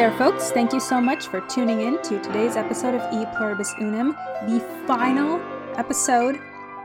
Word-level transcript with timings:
there, 0.00 0.16
folks. 0.16 0.50
Thank 0.50 0.72
you 0.72 0.80
so 0.80 0.98
much 0.98 1.26
for 1.26 1.42
tuning 1.42 1.82
in 1.82 2.00
to 2.04 2.18
today's 2.22 2.56
episode 2.56 2.94
of 2.94 3.12
E 3.12 3.26
Pluribus 3.36 3.74
Unum, 3.82 4.16
the 4.46 4.58
final 4.86 5.38
episode 5.76 6.40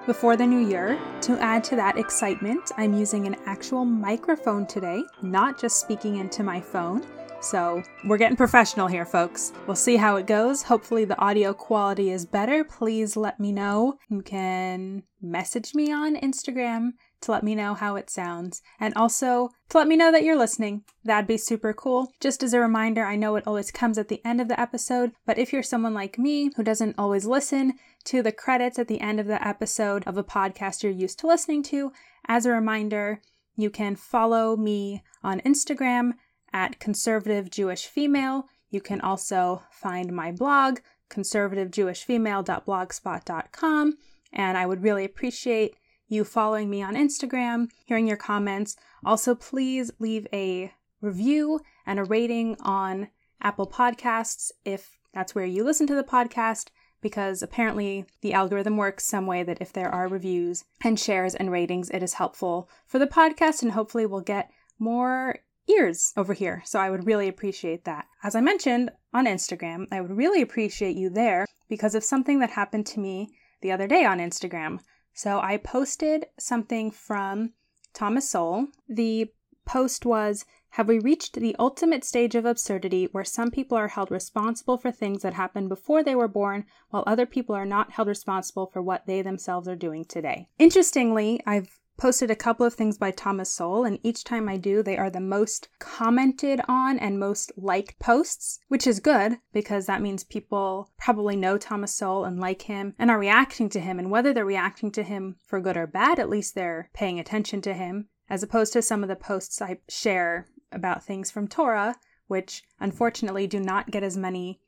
before 0.05 0.35
the 0.35 0.45
new 0.45 0.67
year. 0.67 0.99
To 1.21 1.41
add 1.41 1.63
to 1.63 1.77
that 1.77 1.97
excitement, 1.97 2.73
I'm 2.75 2.93
using 2.93 3.25
an 3.25 3.37
actual 3.45 3.85
microphone 3.85 4.67
today, 4.67 5.01
not 5.21 5.57
just 5.57 5.79
speaking 5.79 6.17
into 6.17 6.43
my 6.43 6.59
phone. 6.59 7.05
So 7.39 7.81
we're 8.03 8.17
getting 8.17 8.35
professional 8.35 8.87
here, 8.87 9.05
folks. 9.05 9.53
We'll 9.65 9.77
see 9.77 9.95
how 9.95 10.17
it 10.17 10.27
goes. 10.27 10.63
Hopefully, 10.63 11.05
the 11.05 11.17
audio 11.17 11.53
quality 11.53 12.11
is 12.11 12.25
better. 12.25 12.65
Please 12.65 13.15
let 13.15 13.39
me 13.39 13.53
know. 13.53 13.97
You 14.09 14.23
can 14.23 15.03
message 15.21 15.73
me 15.73 15.89
on 15.89 16.17
Instagram 16.17 16.89
to 17.21 17.31
let 17.31 17.43
me 17.43 17.55
know 17.55 17.73
how 17.73 17.95
it 17.95 18.09
sounds, 18.09 18.61
and 18.79 18.93
also 18.95 19.49
to 19.69 19.77
let 19.77 19.87
me 19.87 19.95
know 19.95 20.11
that 20.11 20.23
you're 20.23 20.37
listening. 20.37 20.83
That'd 21.03 21.27
be 21.27 21.37
super 21.37 21.73
cool. 21.73 22.11
Just 22.19 22.43
as 22.43 22.53
a 22.53 22.59
reminder, 22.59 23.03
I 23.03 23.15
know 23.15 23.35
it 23.35 23.47
always 23.47 23.71
comes 23.71 23.97
at 23.97 24.07
the 24.07 24.21
end 24.25 24.41
of 24.41 24.47
the 24.47 24.59
episode, 24.59 25.11
but 25.25 25.37
if 25.37 25.51
you're 25.51 25.63
someone 25.63 25.93
like 25.93 26.19
me 26.19 26.51
who 26.55 26.63
doesn't 26.63 26.95
always 26.97 27.25
listen 27.25 27.73
to 28.05 28.21
the 28.21 28.31
credits 28.31 28.77
at 28.77 28.87
the 28.87 29.01
end 29.01 29.19
of 29.19 29.27
the 29.27 29.45
episode 29.45 30.03
of 30.05 30.17
a 30.17 30.23
podcast 30.23 30.83
you're 30.83 30.91
used 30.91 31.19
to 31.19 31.27
listening 31.27 31.63
to, 31.63 31.91
as 32.27 32.45
a 32.45 32.51
reminder, 32.51 33.21
you 33.55 33.69
can 33.69 33.95
follow 33.95 34.55
me 34.55 35.03
on 35.23 35.41
Instagram 35.41 36.13
at 36.53 36.79
conservative 36.79 37.49
Jewish 37.49 37.85
female. 37.85 38.45
You 38.69 38.81
can 38.81 39.01
also 39.01 39.63
find 39.71 40.13
my 40.13 40.31
blog, 40.31 40.79
conservativejewishfemale.blogspot.com, 41.09 43.97
and 44.33 44.57
I 44.57 44.65
would 44.65 44.83
really 44.83 45.05
appreciate 45.05 45.75
you 46.07 46.23
following 46.23 46.69
me 46.69 46.81
on 46.81 46.95
Instagram, 46.95 47.69
hearing 47.85 48.07
your 48.07 48.17
comments. 48.17 48.75
Also, 49.03 49.35
please 49.35 49.91
leave 49.99 50.27
a 50.31 50.71
review 51.01 51.59
and 51.85 51.99
a 51.99 52.03
rating 52.03 52.55
on 52.61 53.09
Apple 53.41 53.67
Podcasts 53.67 54.51
if 54.63 54.97
that's 55.13 55.35
where 55.35 55.45
you 55.45 55.63
listen 55.63 55.87
to 55.87 55.95
the 55.95 56.03
podcast, 56.03 56.67
because 57.01 57.41
apparently 57.41 58.05
the 58.21 58.33
algorithm 58.33 58.77
works 58.77 59.05
some 59.05 59.27
way 59.27 59.43
that 59.43 59.61
if 59.61 59.71
there 59.71 59.89
are 59.89 60.07
reviews 60.07 60.63
and 60.83 60.99
shares 60.99 61.35
and 61.35 61.51
ratings, 61.51 61.89
it 61.91 62.01
is 62.01 62.13
helpful 62.13 62.69
for 62.85 62.99
the 62.99 63.07
podcast, 63.07 63.61
and 63.61 63.71
hopefully 63.71 64.05
we'll 64.05 64.21
get 64.21 64.51
more 64.79 65.37
ears 65.67 66.13
over 66.17 66.33
here. 66.33 66.61
So 66.65 66.79
I 66.79 66.89
would 66.89 67.05
really 67.05 67.27
appreciate 67.27 67.85
that. 67.85 68.05
As 68.23 68.35
I 68.35 68.41
mentioned 68.41 68.91
on 69.13 69.25
Instagram, 69.25 69.87
I 69.91 70.01
would 70.01 70.15
really 70.15 70.41
appreciate 70.41 70.95
you 70.95 71.09
there 71.09 71.45
because 71.69 71.95
of 71.95 72.03
something 72.03 72.39
that 72.39 72.51
happened 72.51 72.85
to 72.87 72.99
me 72.99 73.35
the 73.61 73.71
other 73.71 73.87
day 73.87 74.05
on 74.05 74.19
Instagram. 74.19 74.79
So 75.15 75.39
I 75.39 75.55
posted 75.55 76.27
something 76.37 76.91
from 76.91 77.53
Thomas 77.93 78.29
Sowell. 78.29 78.67
The 78.89 79.31
post 79.65 80.05
was 80.05 80.45
Have 80.71 80.89
we 80.89 80.99
reached 80.99 81.35
the 81.35 81.55
ultimate 81.57 82.03
stage 82.03 82.35
of 82.35 82.43
absurdity 82.43 83.07
where 83.13 83.23
some 83.23 83.49
people 83.49 83.77
are 83.77 83.87
held 83.87 84.11
responsible 84.11 84.77
for 84.77 84.91
things 84.91 85.21
that 85.21 85.33
happened 85.33 85.69
before 85.69 86.03
they 86.03 86.15
were 86.15 86.27
born, 86.27 86.65
while 86.89 87.05
other 87.07 87.25
people 87.25 87.55
are 87.55 87.65
not 87.65 87.93
held 87.93 88.09
responsible 88.09 88.67
for 88.67 88.81
what 88.81 89.07
they 89.07 89.21
themselves 89.21 89.69
are 89.69 89.75
doing 89.75 90.03
today? 90.03 90.49
Interestingly, 90.59 91.41
I've 91.45 91.79
posted 91.97 92.29
a 92.29 92.35
couple 92.35 92.65
of 92.65 92.73
things 92.73 92.97
by 92.97 93.11
Thomas 93.11 93.49
Sowell, 93.49 93.85
and 93.85 93.99
each 94.03 94.23
time 94.23 94.49
I 94.49 94.57
do, 94.57 94.83
they 94.83 94.97
are 94.97 95.09
the 95.09 95.19
most 95.19 95.69
commented 95.79 96.61
on 96.67 96.99
and 96.99 97.19
most 97.19 97.51
liked 97.57 97.99
posts, 97.99 98.59
which 98.67 98.85
is 98.85 98.99
good 98.99 99.37
because 99.53 99.85
that 99.85 100.01
means 100.01 100.23
people 100.23 100.91
probably 100.97 101.35
know 101.35 101.57
Thomas 101.57 101.93
Sowell 101.93 102.25
and 102.25 102.39
like 102.39 102.63
him 102.63 102.93
and 102.99 103.09
are 103.09 103.19
reacting 103.19 103.69
to 103.69 103.79
him. 103.79 103.99
And 103.99 104.11
whether 104.11 104.33
they're 104.33 104.45
reacting 104.45 104.91
to 104.91 105.03
him 105.03 105.37
for 105.45 105.61
good 105.61 105.77
or 105.77 105.87
bad, 105.87 106.19
at 106.19 106.29
least 106.29 106.55
they're 106.55 106.89
paying 106.93 107.19
attention 107.19 107.61
to 107.61 107.73
him, 107.73 108.07
as 108.29 108.43
opposed 108.43 108.73
to 108.73 108.81
some 108.81 109.03
of 109.03 109.09
the 109.09 109.15
posts 109.15 109.61
I 109.61 109.77
share 109.87 110.47
about 110.71 111.03
things 111.03 111.31
from 111.31 111.47
Torah, 111.47 111.95
which 112.27 112.63
unfortunately 112.79 113.47
do 113.47 113.59
not 113.59 113.91
get 113.91 114.03
as 114.03 114.17
many 114.17 114.59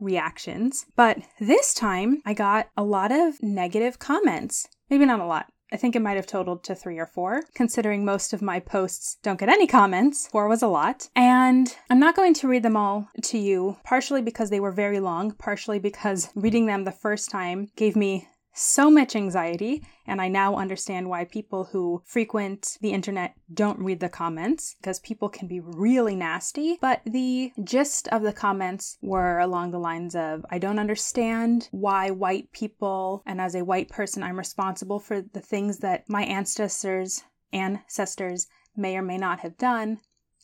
reactions. 0.00 0.86
But 0.96 1.18
this 1.40 1.72
time 1.72 2.20
I 2.26 2.34
got 2.34 2.68
a 2.76 2.84
lot 2.84 3.12
of 3.12 3.42
negative 3.42 3.98
comments. 3.98 4.68
Maybe 4.90 5.06
not 5.06 5.20
a 5.20 5.26
lot, 5.26 5.50
I 5.74 5.76
think 5.76 5.96
it 5.96 6.02
might 6.02 6.14
have 6.14 6.28
totaled 6.28 6.62
to 6.64 6.74
three 6.76 7.00
or 7.00 7.06
four, 7.06 7.42
considering 7.52 8.04
most 8.04 8.32
of 8.32 8.40
my 8.40 8.60
posts 8.60 9.18
don't 9.24 9.40
get 9.40 9.48
any 9.48 9.66
comments. 9.66 10.28
Four 10.28 10.46
was 10.46 10.62
a 10.62 10.68
lot. 10.68 11.08
And 11.16 11.74
I'm 11.90 11.98
not 11.98 12.14
going 12.14 12.32
to 12.34 12.46
read 12.46 12.62
them 12.62 12.76
all 12.76 13.08
to 13.22 13.38
you, 13.38 13.76
partially 13.82 14.22
because 14.22 14.50
they 14.50 14.60
were 14.60 14.70
very 14.70 15.00
long, 15.00 15.32
partially 15.32 15.80
because 15.80 16.30
reading 16.36 16.66
them 16.66 16.84
the 16.84 16.92
first 16.92 17.28
time 17.28 17.70
gave 17.74 17.96
me 17.96 18.28
so 18.54 18.90
much 18.90 19.16
anxiety, 19.16 19.84
and 20.06 20.20
I 20.20 20.28
now 20.28 20.56
understand 20.56 21.08
why 21.08 21.24
people 21.24 21.64
who 21.64 22.02
frequent 22.06 22.78
the 22.80 22.92
internet 22.92 23.34
don't 23.52 23.78
read 23.80 24.00
the 24.00 24.08
comments 24.08 24.76
because 24.80 25.00
people 25.00 25.28
can 25.28 25.48
be 25.48 25.60
really 25.60 26.14
nasty. 26.14 26.78
But 26.80 27.02
the 27.04 27.52
gist 27.62 28.08
of 28.08 28.22
the 28.22 28.32
comments 28.32 28.96
were 29.02 29.38
along 29.38 29.72
the 29.72 29.78
lines 29.78 30.14
of 30.14 30.46
I 30.50 30.58
don't 30.58 30.78
understand 30.78 31.68
why 31.72 32.10
white 32.10 32.52
people, 32.52 33.22
and 33.26 33.40
as 33.40 33.54
a 33.54 33.64
white 33.64 33.88
person, 33.88 34.22
I'm 34.22 34.38
responsible 34.38 35.00
for 35.00 35.20
the 35.20 35.40
things 35.40 35.78
that 35.78 36.08
my 36.08 36.22
ancestors 36.22 37.24
ancestors 37.52 38.46
may 38.76 38.96
or 38.96 39.02
may 39.02 39.16
not 39.16 39.40
have 39.40 39.56
done 39.56 40.00